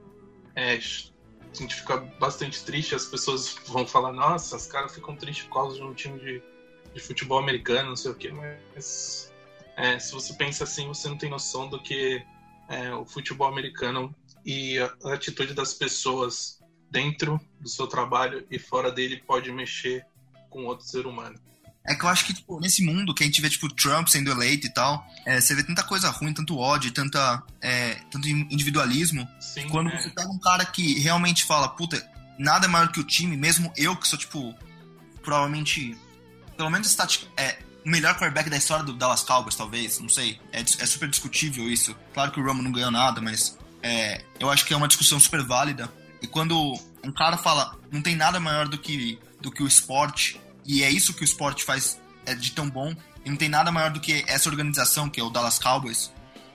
[0.56, 5.46] é, a gente fica bastante triste, as pessoas vão falar, nossa, os caras ficam tristes
[5.46, 6.44] por causa de um time de,
[6.94, 9.34] de futebol americano, não sei o quê, mas
[9.78, 12.24] é, se você pensa assim, você não tem noção do que
[12.68, 14.14] é, o futebol americano
[14.46, 16.59] e a, a atitude das pessoas
[16.92, 20.06] dentro do seu trabalho e fora dele pode mexer
[20.50, 21.40] com outro ser humano.
[21.86, 24.30] É que eu acho que, tipo, nesse mundo que a gente vê, tipo, Trump sendo
[24.30, 29.28] eleito e tal, é, você vê tanta coisa ruim, tanto ódio, tanta, é, tanto individualismo.
[29.40, 29.98] Sim, quando é.
[29.98, 32.06] você pega um cara que realmente fala, puta,
[32.38, 34.54] nada é maior que o time, mesmo eu que sou, tipo,
[35.24, 35.98] provavelmente,
[36.56, 36.96] pelo menos
[37.38, 40.40] é, o melhor quarterback da história do Dallas Cowboys, talvez, não sei.
[40.52, 41.96] É, é super discutível isso.
[42.14, 45.20] Claro que o Romo não ganhou nada, mas é, eu acho que é uma discussão
[45.20, 45.92] super válida.
[46.22, 50.40] E quando um cara fala, não tem nada maior do que, do que o esporte,
[50.66, 52.96] e é isso que o esporte faz é de tão bom.
[53.26, 56.12] E não tem nada maior do que essa organização, que é o Dallas Cowboys.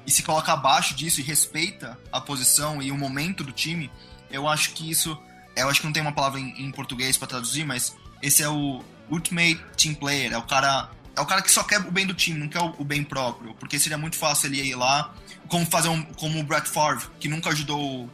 [0.07, 3.91] E se coloca abaixo disso e respeita a posição e o momento do time,
[4.31, 5.19] eu acho que isso.
[5.57, 8.49] Eu acho que não tem uma palavra em, em português para traduzir, mas esse é
[8.49, 10.33] o Ultimate Team Player.
[10.33, 10.91] É o cara.
[11.17, 13.55] É o cara que só quer o bem do time, não quer o, bem próprio.
[13.55, 15.15] Porque seria muito fácil ele ir lá,
[15.49, 16.03] como fazer um.
[16.03, 18.11] Como o Brett Favre, que nunca ajudou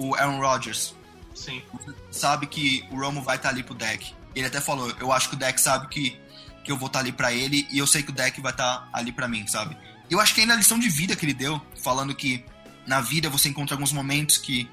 [0.00, 0.94] o, Aaron Rodgers.
[1.34, 1.62] Sim.
[2.10, 4.14] Sabe que o Romo vai estar ali pro deck.
[4.34, 6.18] Ele até falou, eu acho que o deck sabe que,
[6.64, 8.88] que eu vou estar ali para ele e eu sei que o deck vai estar
[8.92, 9.76] ali para mim, sabe?
[10.08, 12.44] Eu acho que ainda a lição de vida que ele deu, falando que
[12.86, 14.68] na vida você encontra alguns momentos que,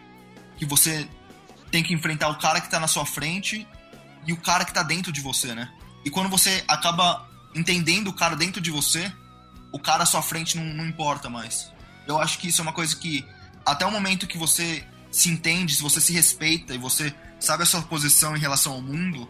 [0.57, 1.07] que você
[1.71, 3.67] tem que enfrentar o cara que tá na sua frente
[4.25, 5.71] e o cara que tá dentro de você, né?
[6.03, 9.11] E quando você acaba entendendo o cara dentro de você,
[9.71, 11.71] o cara à sua frente não, não importa mais.
[12.07, 13.25] Eu acho que isso é uma coisa que,
[13.65, 17.65] até o momento que você se entende, se você se respeita e você sabe a
[17.65, 19.27] sua posição em relação ao mundo,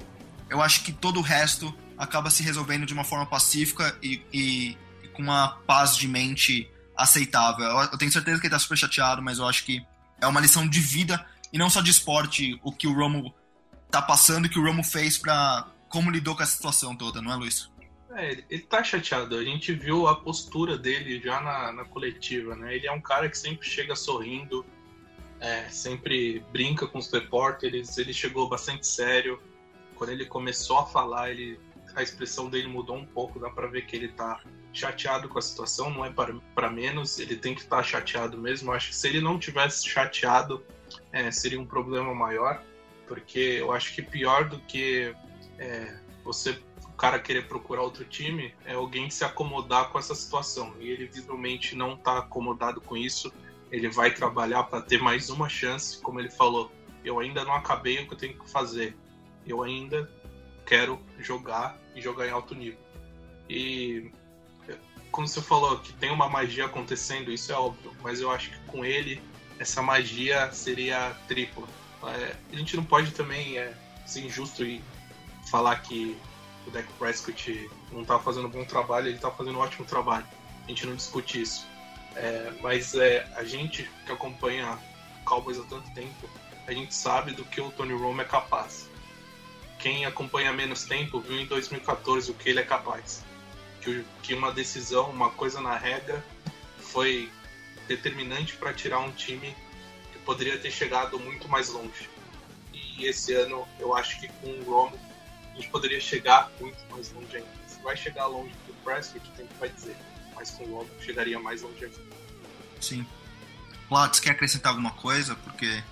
[0.50, 4.78] eu acho que todo o resto acaba se resolvendo de uma forma pacífica e, e,
[5.04, 7.66] e com uma paz de mente aceitável.
[7.66, 9.86] Eu, eu, tenho certeza que ele tá super chateado, mas eu acho que
[10.22, 13.34] é uma lição de vida e não só de esporte o que o Romo
[13.90, 17.32] tá passando e que o Romo fez para como lidou com essa situação toda, não
[17.32, 17.72] é, Luiz?
[18.12, 19.36] É, ele, ele tá chateado.
[19.36, 22.76] A gente viu a postura dele já na, na coletiva, né?
[22.76, 24.66] Ele é um cara que sempre chega sorrindo,
[25.40, 27.98] é, sempre brinca com os repórteres.
[27.98, 29.40] Ele chegou bastante sério
[29.98, 31.60] quando ele começou a falar, ele,
[31.96, 34.40] a expressão dele mudou um pouco, dá para ver que ele tá
[34.72, 38.72] chateado com a situação, não é para menos, ele tem que estar tá chateado mesmo.
[38.72, 40.64] acho que se ele não tivesse chateado,
[41.12, 42.62] é, seria um problema maior,
[43.08, 45.16] porque eu acho que pior do que
[45.58, 50.76] é, você, o cara querer procurar outro time, é alguém se acomodar com essa situação.
[50.80, 53.34] E ele visivelmente não está acomodado com isso.
[53.72, 56.72] Ele vai trabalhar para ter mais uma chance, como ele falou.
[57.04, 58.96] Eu ainda não acabei o que eu tenho que fazer
[59.48, 60.10] eu ainda
[60.66, 62.80] quero jogar e jogar em alto nível.
[63.50, 64.12] E
[65.10, 68.60] como você falou que tem uma magia acontecendo, isso é óbvio, mas eu acho que
[68.68, 69.22] com ele
[69.58, 71.68] essa magia seria tripla.
[72.04, 73.74] É, a gente não pode também é,
[74.06, 74.84] ser injusto e
[75.50, 76.16] falar que
[76.68, 80.26] o Dak Prescott não está fazendo um bom trabalho, ele está fazendo um ótimo trabalho.
[80.66, 81.66] A gente não discute isso.
[82.18, 84.78] É, mas é, a gente que acompanha
[85.24, 86.30] Cowboys há tanto tempo,
[86.68, 88.90] a gente sabe do que o Tony Romo é capaz
[89.80, 93.24] quem acompanha menos tempo viu em 2014 o que ele é capaz.
[93.82, 96.24] Que, que uma decisão, uma coisa na regra,
[96.80, 97.32] foi
[97.88, 99.56] determinante para tirar um time
[100.12, 102.10] que poderia ter chegado muito mais longe.
[102.74, 105.00] E esse ano eu acho que com o Romo
[105.54, 107.50] a gente poderia chegar muito mais longe ainda.
[107.68, 109.96] Se vai chegar longe do Prescott, tem que vai dizer,
[110.38, 111.90] mas com o chegaria mais longe.
[112.80, 113.06] Sim.
[113.90, 115.36] Platts, quer acrescentar alguma coisa?
[115.36, 115.84] Porque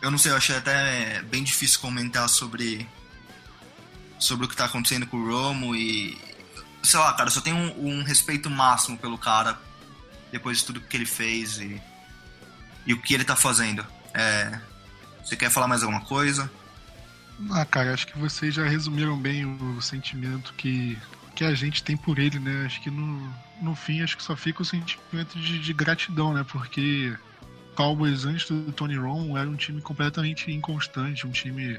[0.00, 2.86] eu não sei, eu achei até bem difícil comentar sobre
[4.18, 6.18] sobre o que tá acontecendo com o Romo e.
[6.82, 9.58] Sei lá, cara, eu só tenho um, um respeito máximo pelo cara
[10.32, 11.80] depois de tudo que ele fez e,
[12.86, 13.86] e o que ele tá fazendo.
[14.14, 14.58] É,
[15.22, 16.50] você quer falar mais alguma coisa?
[17.50, 20.98] Ah, cara, acho que vocês já resumiram bem o sentimento que,
[21.34, 22.64] que a gente tem por ele, né?
[22.66, 26.44] Acho que no, no fim, acho que só fica o sentimento de, de gratidão, né?
[26.50, 27.16] Porque
[27.74, 31.78] Cowboys antes do Tony Romo era um time completamente inconstante, um time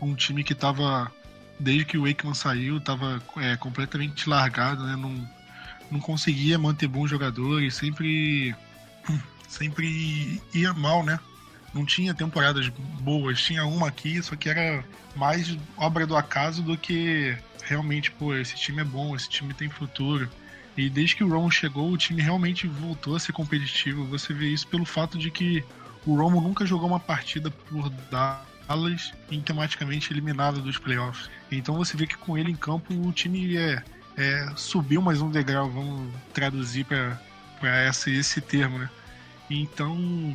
[0.00, 1.12] um time que tava
[1.58, 4.96] desde que o Wakeman saiu, estava é, completamente largado, né?
[4.96, 5.30] Não,
[5.90, 8.54] não conseguia manter bons jogadores, sempre,
[9.48, 11.18] sempre ia mal, né?
[11.74, 12.68] Não tinha temporadas
[13.00, 14.84] boas, tinha uma aqui, só que era
[15.16, 19.68] mais obra do acaso do que realmente, pô, esse time é bom, esse time tem
[19.68, 20.28] futuro.
[20.76, 24.06] E desde que o Romo chegou, o time realmente voltou a ser competitivo.
[24.06, 25.64] Você vê isso pelo fato de que
[26.06, 31.30] o Romo nunca jogou uma partida por Dallas em tematicamente eliminado dos playoffs.
[31.50, 33.82] Então você vê que com ele em campo o time é,
[34.16, 37.20] é subiu mais um degrau, vamos traduzir para
[37.86, 38.90] esse termo, né?
[39.50, 40.34] Então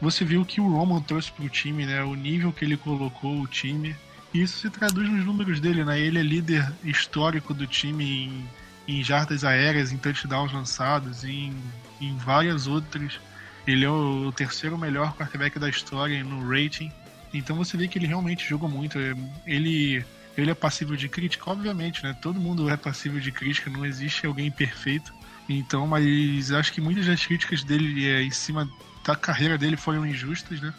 [0.00, 2.02] você viu que o Roman trouxe para o time, né?
[2.02, 3.94] O nível que ele colocou o time.
[4.32, 6.00] E isso se traduz nos números dele, né?
[6.00, 8.48] Ele é líder histórico do time em
[8.90, 11.54] em jardas aéreas, em touchdowns lançados, em,
[12.00, 13.20] em várias outras.
[13.66, 16.90] Ele é o terceiro melhor quarterback da história no rating.
[17.32, 18.98] Então você vê que ele realmente joga muito.
[19.46, 20.04] Ele,
[20.36, 22.16] ele é passível de crítica, obviamente, né?
[22.20, 25.12] Todo mundo é passível de crítica, não existe alguém perfeito.
[25.48, 28.68] Então, mas acho que muitas das críticas dele é, em cima
[29.04, 30.72] da carreira dele foram injustas, né?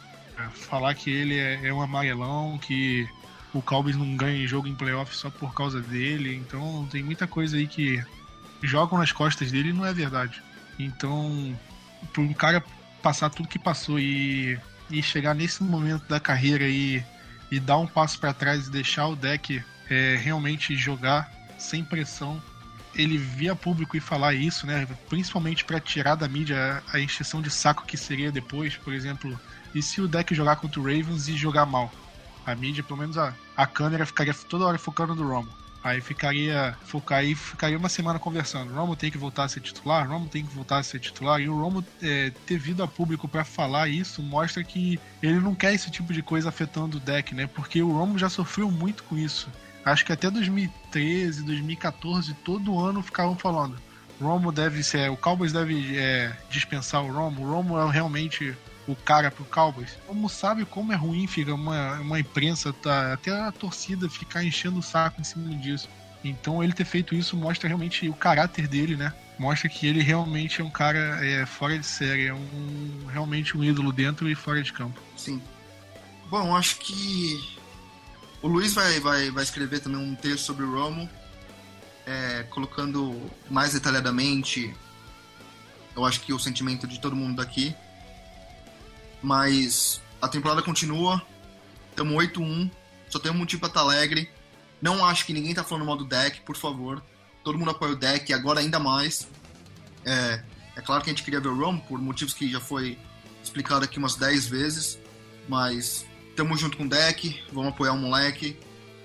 [0.53, 3.07] Falar que ele é, é um amarelão, que
[3.53, 6.35] o Cowboys não ganha jogo em playoff só por causa dele.
[6.35, 8.03] Então tem muita coisa aí que
[8.63, 10.41] jogam nas costas dele e não é verdade.
[10.79, 11.57] Então,
[12.13, 12.63] por um cara
[13.01, 14.57] passar tudo que passou e,
[14.89, 17.03] e chegar nesse momento da carreira e,
[17.51, 22.41] e dar um passo para trás e deixar o deck é, realmente jogar sem pressão,
[22.95, 24.87] ele via público e falar isso, né?
[25.09, 29.39] Principalmente para tirar da mídia a exceção de saco que seria depois, por exemplo.
[29.73, 31.91] E se o deck jogar contra o Ravens e jogar mal?
[32.45, 35.61] A mídia, pelo menos a, a câmera ficaria toda hora focando no Romo.
[35.83, 38.73] Aí ficaria, focar, aí ficaria uma semana conversando.
[38.73, 41.41] Romo tem que voltar a ser titular, Romo tem que voltar a ser titular.
[41.41, 45.55] E o Romo é, ter vindo a público para falar isso mostra que ele não
[45.55, 47.47] quer esse tipo de coisa afetando o deck, né?
[47.47, 49.49] Porque o Romo já sofreu muito com isso.
[49.83, 53.77] Acho que até 2013, 2014, todo ano ficavam falando.
[54.21, 55.09] Romo deve ser.
[55.09, 57.43] O Cowboys deve é, dispensar o Romo.
[57.43, 58.55] O Romo é realmente
[58.87, 59.97] o cara pro Cowboys.
[60.05, 64.79] Como sabe como é ruim fica uma, uma imprensa, tá, até a torcida ficar enchendo
[64.79, 65.89] o saco em cima disso.
[66.23, 69.11] Então ele ter feito isso mostra realmente o caráter dele, né?
[69.39, 73.63] Mostra que ele realmente é um cara é, fora de série, é um realmente um
[73.63, 75.01] ídolo dentro e fora de campo.
[75.17, 75.41] Sim.
[76.29, 77.59] Bom, acho que
[78.41, 81.09] o Luiz vai, vai, vai escrever também um texto sobre o Romo,
[82.05, 84.73] é, colocando mais detalhadamente,
[85.95, 87.75] eu acho que o sentimento de todo mundo daqui.
[89.21, 91.21] Mas a temporada continua.
[91.89, 92.71] Estamos 8-1.
[93.09, 94.29] Só tem um motivo pra estar tá alegre.
[94.81, 97.03] Não acho que ninguém tá falando mal do deck, por favor.
[97.43, 99.27] Todo mundo apoia o deck, agora ainda mais.
[100.05, 100.43] É,
[100.75, 102.97] é claro que a gente queria ver o Rom, por motivos que já foi
[103.43, 104.97] explicado aqui umas 10 vezes.
[105.47, 108.57] Mas estamos junto com o deck, vamos apoiar o moleque.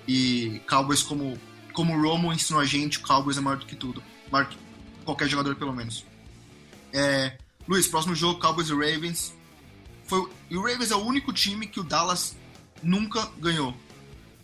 [0.08, 1.38] E Cowboys, como,
[1.72, 4.02] como o Romo ensinou a gente, o Cowboys é maior do que tudo.
[4.30, 4.56] Maior que
[5.04, 6.04] qualquer jogador, pelo menos.
[6.92, 7.36] É,
[7.68, 9.34] Luiz, próximo jogo, Cowboys e Ravens.
[10.04, 12.36] Foi, e o Ravens é o único time que o Dallas
[12.82, 13.76] nunca ganhou.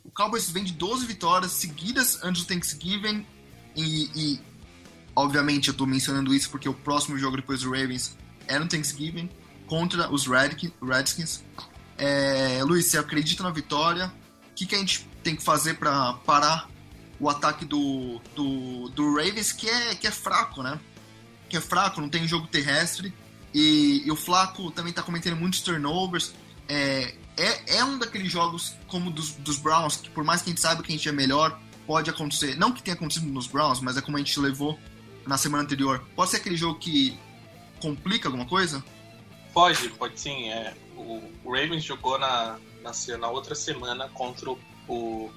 [0.05, 3.25] O Cowboys vem de 12 vitórias seguidas antes do Thanksgiving
[3.77, 4.41] e, e
[5.15, 8.17] obviamente eu estou mencionando isso porque o próximo jogo depois do Ravens
[8.49, 9.31] é no Thanksgiving
[9.67, 11.45] contra os Redskins.
[12.05, 14.13] É, Luiz, você acredita na vitória?
[14.51, 16.69] O que, que a gente tem que fazer para parar
[17.21, 20.81] o ataque do, do, do Ravens, que é, que é fraco, né?
[21.49, 23.15] Que é fraco, não tem jogo terrestre.
[23.55, 26.35] E, e o Flaco também está cometendo muitos turnovers.
[26.69, 30.53] É, é, é um daqueles jogos como dos, dos Browns, que por mais que a
[30.53, 32.57] gente saiba que a gente é melhor, pode acontecer.
[32.57, 34.77] Não que tenha acontecido nos Browns, mas é como a gente levou
[35.25, 36.05] na semana anterior.
[36.17, 37.17] Pode ser aquele jogo que
[37.81, 38.85] complica alguma coisa?
[39.55, 40.49] Pode, pode sim.
[40.49, 44.51] É, o, Ravens jogou na, na, na, outra semana contra
[44.89, 45.31] o,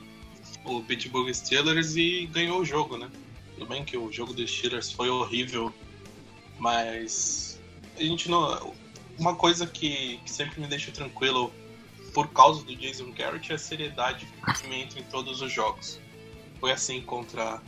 [0.63, 3.09] o Pittsburgh Steelers e ganhou o jogo, né?
[3.53, 5.73] Tudo bem que o jogo dos Steelers foi horrível,
[6.59, 7.59] mas
[7.97, 8.73] a gente não.
[9.17, 11.51] Uma coisa que, que sempre me deixa tranquilo
[12.13, 14.27] por causa do Jason Garrett é a seriedade
[14.59, 15.99] que me entra em todos os jogos.
[16.59, 17.61] Foi assim contra,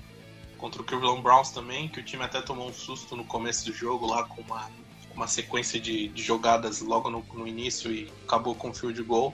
[0.58, 3.74] contra o Cleveland Browns também, que o time até tomou um susto no começo do
[3.74, 4.70] jogo lá com uma,
[5.18, 9.34] uma sequência de, de jogadas logo no, no, início e acabou com o field goal.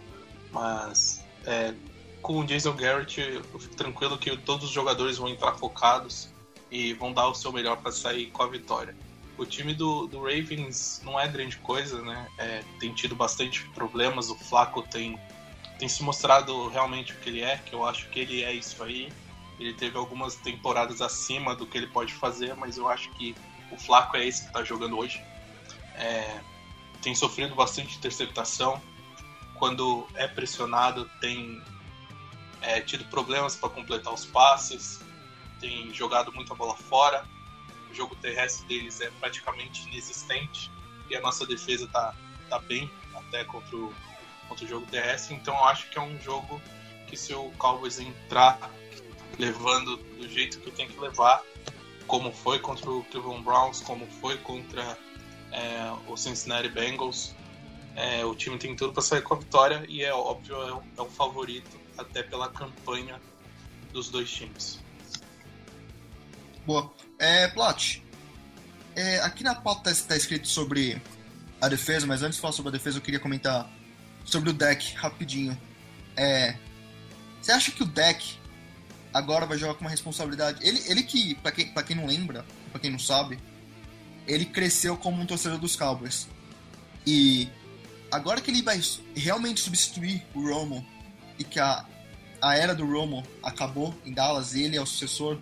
[0.51, 1.73] Mas é,
[2.21, 6.29] com o Jason Garrett eu fico tranquilo que todos os jogadores vão entrar focados
[6.71, 8.95] e vão dar o seu melhor para sair com a vitória
[9.37, 12.27] o time do, do Ravens não é grande coisa, né?
[12.37, 14.29] É, tem tido bastante problemas.
[14.29, 15.19] O Flaco tem,
[15.79, 18.81] tem se mostrado realmente o que ele é, que eu acho que ele é isso
[18.83, 19.11] aí.
[19.59, 23.35] Ele teve algumas temporadas acima do que ele pode fazer, mas eu acho que
[23.71, 25.21] o Flaco é esse que está jogando hoje.
[25.95, 26.41] É,
[27.01, 28.81] tem sofrido bastante interceptação.
[29.55, 31.61] Quando é pressionado, tem
[32.61, 35.01] é, tido problemas para completar os passes,
[35.59, 37.25] tem jogado muita bola fora.
[37.91, 40.71] O jogo terrestre deles é praticamente inexistente
[41.09, 42.15] e a nossa defesa tá,
[42.49, 43.93] tá bem até contra o,
[44.47, 45.35] contra o jogo terrestre.
[45.35, 46.61] Então eu acho que é um jogo
[47.07, 48.57] que se o Cowboys entrar
[49.37, 51.43] levando do jeito que tem que levar,
[52.07, 54.97] como foi contra o Cleveland Browns, como foi contra
[55.53, 57.35] é, o Cincinnati Bengals,
[57.95, 60.83] é, o time tem tudo para sair com a vitória e é óbvio é o,
[60.97, 63.21] é o favorito até pela campanha
[63.91, 64.79] dos dois times.
[66.65, 66.91] Boa.
[67.19, 68.03] É, Plot,
[68.95, 70.99] é, aqui na pauta está escrito sobre
[71.61, 73.69] a defesa, mas antes de falar sobre a defesa, eu queria comentar
[74.25, 75.57] sobre o deck rapidinho.
[76.17, 76.55] É,
[77.41, 78.39] você acha que o deck
[79.13, 80.65] agora vai jogar com uma responsabilidade?
[80.67, 83.37] Ele, ele que, para quem, pra quem não lembra, para quem não sabe,
[84.27, 86.27] ele cresceu como um torcedor dos Cowboys.
[87.05, 87.49] E
[88.11, 88.81] agora que ele vai
[89.15, 90.85] realmente substituir o Romo
[91.37, 91.85] e que a,
[92.41, 95.39] a era do Romo acabou em Dallas, ele é o sucessor,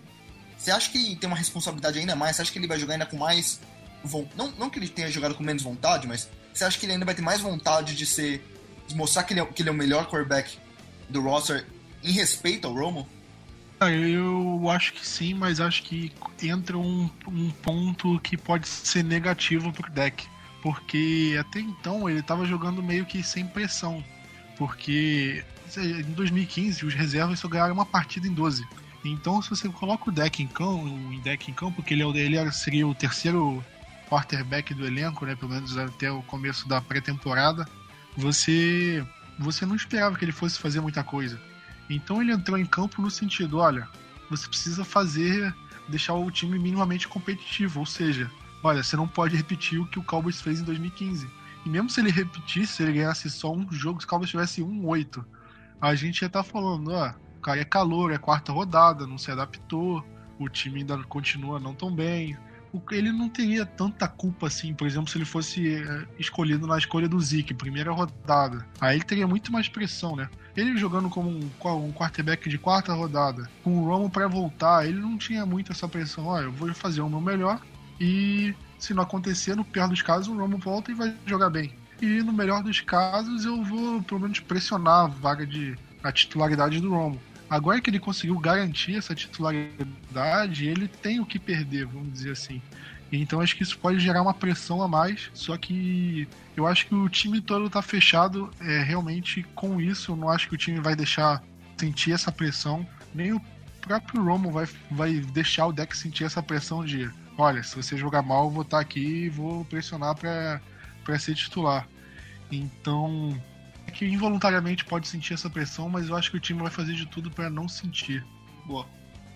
[0.62, 2.36] você acha que tem uma responsabilidade ainda mais?
[2.36, 3.60] Você acha que ele vai jogar ainda com mais.
[4.36, 7.06] Não, não que ele tenha jogado com menos vontade, mas você acha que ele ainda
[7.06, 8.46] vai ter mais vontade de ser.
[8.88, 10.60] de mostrar que ele é, que ele é o melhor quarterback
[11.10, 11.66] do roster
[12.04, 13.10] em respeito ao Romo?
[13.84, 16.12] Ah, eu acho que sim, mas acho que
[16.44, 20.28] entra um, um ponto que pode ser negativo pro deck.
[20.62, 24.04] Porque até então ele estava jogando meio que sem pressão.
[24.56, 25.44] Porque
[25.76, 28.64] em 2015 os reservas só ganharam uma partida em 12.
[29.04, 32.24] Então se você coloca o deck em campo, em deck em campo, porque ele, é
[32.24, 33.66] ele seria o terceiro
[34.08, 37.68] quarterback do elenco, né, pelo menos até o começo da pré-temporada,
[38.16, 39.04] você
[39.40, 41.40] você não esperava que ele fosse fazer muita coisa.
[41.96, 43.88] Então ele entrou em campo no sentido, olha,
[44.30, 45.54] você precisa fazer,
[45.90, 48.32] deixar o time minimamente competitivo, ou seja,
[48.64, 51.28] olha, você não pode repetir o que o Cowboys fez em 2015.
[51.66, 54.62] E mesmo se ele repetisse, se ele ganhasse só um jogo, se o Cowboys tivesse
[54.62, 55.24] 1-8,
[55.80, 59.18] a gente ia estar tá falando, ó, o cara é calor, é quarta rodada, não
[59.18, 60.04] se adaptou,
[60.40, 62.38] o time ainda continua não tão bem.
[62.92, 67.08] Ele não teria tanta culpa assim, por exemplo, se ele fosse é, escolhido na escolha
[67.08, 68.66] do Zeke, primeira rodada.
[68.80, 70.30] Aí ele teria muito mais pressão, né?
[70.56, 71.50] Ele jogando como um,
[71.86, 75.88] um quarterback de quarta rodada, com o Romo para voltar, ele não tinha muito essa
[75.88, 76.26] pressão.
[76.26, 77.62] Olha, eu vou fazer o meu melhor
[78.00, 81.72] e se não acontecer, no pior dos casos, o Romo volta e vai jogar bem.
[82.02, 86.80] E no melhor dos casos, eu vou pelo menos pressionar a vaga de a titularidade
[86.80, 87.22] do Romo.
[87.52, 92.62] Agora que ele conseguiu garantir essa titularidade, ele tem o que perder, vamos dizer assim.
[93.12, 96.96] Então acho que isso pode gerar uma pressão a mais, só que eu acho que
[96.96, 100.14] o time todo tá fechado é, realmente com isso.
[100.14, 101.44] Eu não acho que o time vai deixar
[101.78, 103.42] sentir essa pressão, nem o
[103.82, 108.22] próprio Romo vai, vai deixar o deck sentir essa pressão de olha, se você jogar
[108.22, 111.86] mal, eu vou estar tá aqui e vou pressionar para ser titular.
[112.50, 113.38] Então,
[113.94, 117.06] que involuntariamente pode sentir essa pressão, mas eu acho que o time vai fazer de
[117.06, 118.26] tudo para não sentir.
[118.66, 118.88] Boa.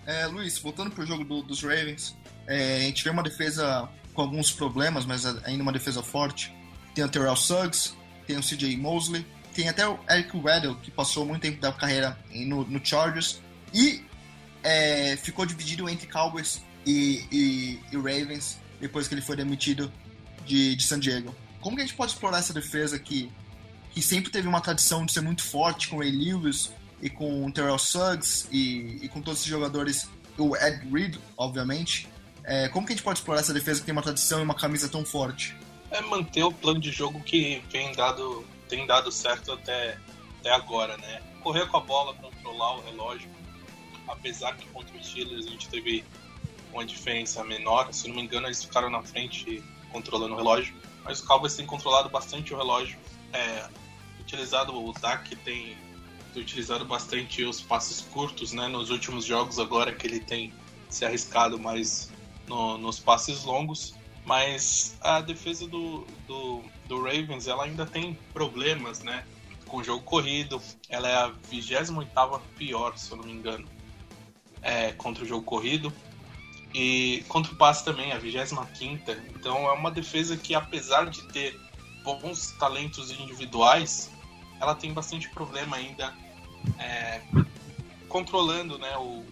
[0.06, 2.16] É, Luiz, voltando pro jogo do, dos Ravens,
[2.46, 6.52] é, a gente vê uma defesa com alguns problemas, mas ainda uma defesa forte.
[6.94, 7.94] Tem o Terrell Suggs,
[8.26, 12.18] tem o CJ Mosley, tem até o Eric Weddle, que passou muito tempo da carreira
[12.30, 13.40] no, no Chargers,
[13.74, 14.04] e
[14.62, 19.92] é, ficou dividido entre Cowboys e, e, e, Ravens depois que ele foi demitido
[20.44, 21.34] de, de San Diego.
[21.60, 23.30] Como que a gente pode explorar essa defesa que,
[23.96, 26.70] que sempre teve uma tradição de ser muito forte com o Ray Lewis
[27.00, 32.06] e com o Terrell Suggs e, e com todos esses jogadores, o Ed Reed, obviamente,
[32.44, 34.54] é, como que a gente pode explorar essa defesa que tem uma tradição e uma
[34.54, 35.56] camisa tão forte?
[35.90, 39.96] É manter o plano de jogo que vem dado, tem dado certo até,
[40.40, 41.22] até agora, né?
[41.42, 43.30] Correr com a bola, controlar o relógio.
[44.06, 46.04] Apesar que contra os Steelers a gente teve
[46.70, 50.74] uma diferença menor, se não me engano eles ficaram na frente controlando o relógio.
[51.02, 52.98] Mas o Cowboys tem controlado bastante o relógio,
[53.32, 53.66] é,
[54.26, 55.76] utilizado o DAC tem
[56.34, 58.66] utilizado bastante os passes curtos, né?
[58.66, 60.52] Nos últimos jogos agora que ele tem
[60.90, 62.12] se arriscado mais
[62.46, 69.02] no, nos passes longos, mas a defesa do, do, do, Ravens ela ainda tem problemas,
[69.02, 69.24] né?
[69.66, 71.92] Com o jogo corrido, ela é a 28
[72.56, 73.66] pior, se eu não me engano,
[74.60, 75.92] é, contra o jogo corrido.
[76.74, 79.10] E contra o passe também, a 25.
[79.34, 81.58] Então é uma defesa que, apesar de ter
[82.04, 84.10] bons talentos individuais,
[84.60, 86.14] ela tem bastante problema ainda
[86.78, 87.20] é,
[88.08, 89.24] controlando né, o,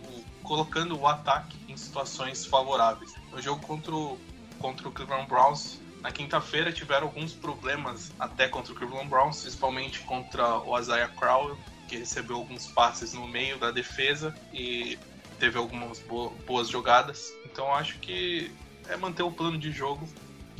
[0.45, 3.15] colocando o ataque em situações favoráveis.
[3.33, 4.19] No jogo contra o,
[4.59, 10.01] contra o Cleveland Browns, na quinta-feira tiveram alguns problemas até contra o Cleveland Browns, principalmente
[10.01, 11.59] contra o Isaiah Crowell,
[11.89, 14.99] que recebeu alguns passes no meio da defesa e
[15.41, 16.01] teve algumas
[16.47, 17.33] boas jogadas.
[17.47, 18.55] Então acho que
[18.89, 20.07] é manter o plano de jogo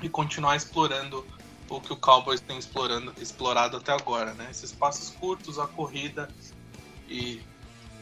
[0.03, 1.25] e continuar explorando
[1.69, 4.49] o que o Cowboys tem explorando, explorado até agora, né?
[4.51, 6.29] Esses passos curtos, a corrida
[7.09, 7.41] e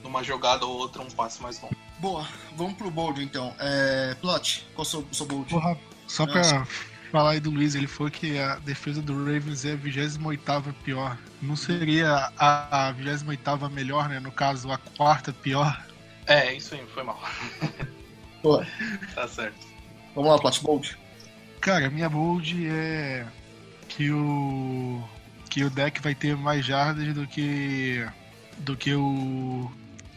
[0.03, 1.77] numa jogada ou outra um passe mais longo.
[1.99, 3.55] Boa, vamos pro bold então.
[3.59, 5.49] É, Plot, qual é o seu, bold?
[5.49, 6.67] Porra, só pra
[7.13, 11.17] falar aí do Luiz, ele falou que a defesa do Ravens é a 28 pior.
[11.41, 14.19] Não seria a, a 28 melhor, né?
[14.19, 15.87] No caso, a quarta pior.
[16.27, 17.21] É, isso aí, foi mal.
[18.43, 18.67] Boa.
[19.15, 19.65] tá certo.
[20.15, 20.99] Vamos lá, Plot, bold.
[21.61, 23.25] Cara, minha bold é
[23.97, 25.03] que o
[25.51, 28.07] que o deck vai ter mais jardas do que
[28.59, 29.71] do que o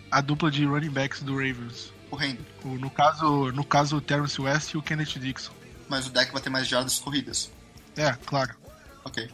[0.09, 1.91] a dupla de running backs do Ravens.
[2.09, 2.45] Correndo.
[2.63, 5.53] O, no caso, no caso o Terrence West e o Kenneth Dixon.
[5.89, 7.51] Mas o deck vai ter mais jardas corridas.
[7.97, 8.55] É, claro.
[9.03, 9.29] Ok.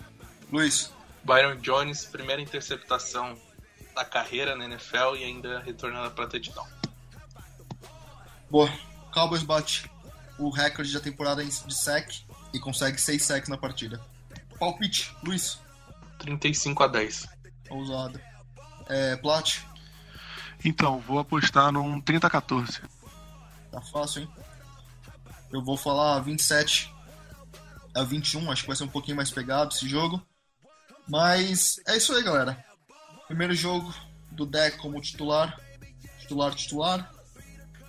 [0.52, 0.92] Luiz.
[1.24, 3.38] Byron Jones, primeira interceptação
[3.94, 6.66] da carreira na NFL e ainda retornando para touchdown.
[8.50, 8.72] Boa.
[9.14, 9.90] Cowboys bate
[10.40, 12.24] o recorde da temporada de sec
[12.54, 14.02] e consegue 6 sacks na partida.
[14.62, 15.60] Palpite, Luiz.
[16.20, 17.28] 35 a 10.
[17.72, 18.22] Ousado.
[18.88, 19.58] É, Plat.
[20.64, 22.80] Então, vou apostar num 30 a 14.
[23.72, 24.30] Tá fácil, hein?
[25.52, 26.94] Eu vou falar 27
[27.96, 30.22] a 21, acho que vai ser um pouquinho mais pegado esse jogo.
[31.10, 32.64] Mas é isso aí, galera.
[33.26, 33.92] Primeiro jogo
[34.30, 35.60] do deck como titular.
[36.20, 37.12] Titular, titular.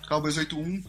[0.07, 0.83] Cowboys 8-1.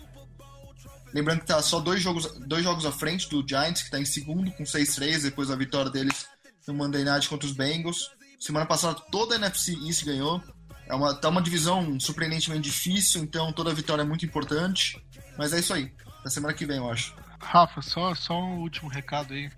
[1.15, 4.05] Lembrando que tá só dois jogos, dois jogos à frente do Giants, que tá em
[4.05, 6.27] segundo com 6-3, depois da vitória deles
[6.67, 8.11] no Monday Night contra os Bengals.
[8.41, 10.43] Semana passada toda a NFC East ganhou.
[10.87, 15.01] É uma, tá uma divisão surpreendentemente difícil, então toda vitória é muito importante.
[15.39, 15.93] Mas é isso aí.
[16.25, 17.15] Na semana que vem, eu acho.
[17.39, 19.49] Rafa, só, só um último recado aí.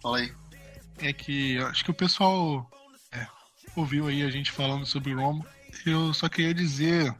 [0.00, 0.32] Fala aí.
[0.98, 2.70] É que acho que o pessoal
[3.12, 3.26] é,
[3.76, 5.44] ouviu aí a gente falando sobre o Romo.
[5.84, 7.14] Eu só queria dizer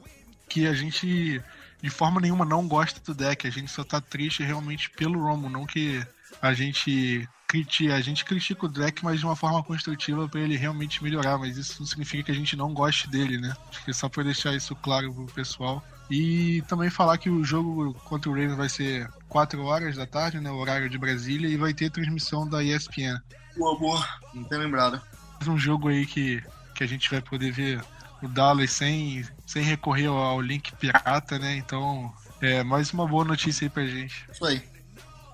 [0.49, 1.43] que a gente
[1.83, 3.47] de forma nenhuma não gosta do deck.
[3.47, 6.07] A gente só tá triste realmente pelo Romo, não que
[6.41, 10.57] a gente critica, a gente critica o deck, mas de uma forma construtiva para ele
[10.57, 13.55] realmente melhorar, mas isso não significa que a gente não goste dele, né?
[13.69, 15.85] Acho que é só para deixar isso claro pro pessoal.
[16.11, 20.41] E também falar que o jogo contra o Ravens vai ser 4 horas da tarde,
[20.41, 20.51] né?
[20.51, 23.21] O horário de Brasília, e vai ter transmissão da ESPN.
[23.57, 24.09] Boa, boa.
[24.33, 25.01] Não tem lembrado.
[25.35, 26.43] Mais um jogo aí que,
[26.75, 27.85] que a gente vai poder ver
[28.23, 31.57] o Dallas sem, sem recorrer ao link pirata, né?
[31.57, 34.27] Então, é mais uma boa notícia aí pra gente.
[34.33, 34.63] Isso aí.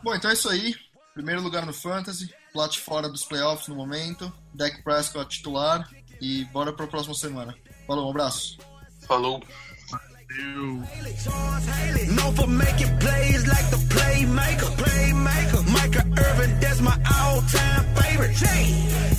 [0.02, 0.74] Bom, então é isso aí.
[1.14, 5.88] Primeiro lugar no Fantasy, Plat fora dos playoffs no momento, Deck Prescott titular
[6.20, 7.54] e bora pra próxima semana.
[7.86, 8.58] Falou, um abraço.
[9.06, 9.42] Falou.
[10.30, 10.82] Eu...
[15.88, 18.36] Micah Irvin, that's my all-time favorite.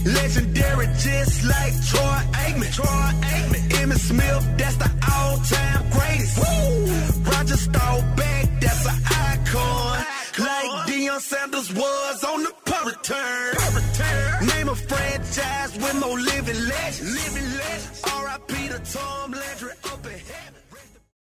[0.05, 2.73] Legendary, just like Troy Aikman.
[2.75, 3.61] Troy Aikman.
[3.79, 6.37] Emmitt Smith, that's the all-time greatest.
[6.37, 7.31] Woo!
[7.31, 10.05] Roger Staubach, that's an icon.
[10.37, 14.47] Like Deion Sanders was on the punt return.
[14.47, 17.15] Name a franchise with no living legends.
[17.15, 18.03] Living legends.
[18.05, 18.67] R.I.P.
[18.69, 20.48] to Tom Legend.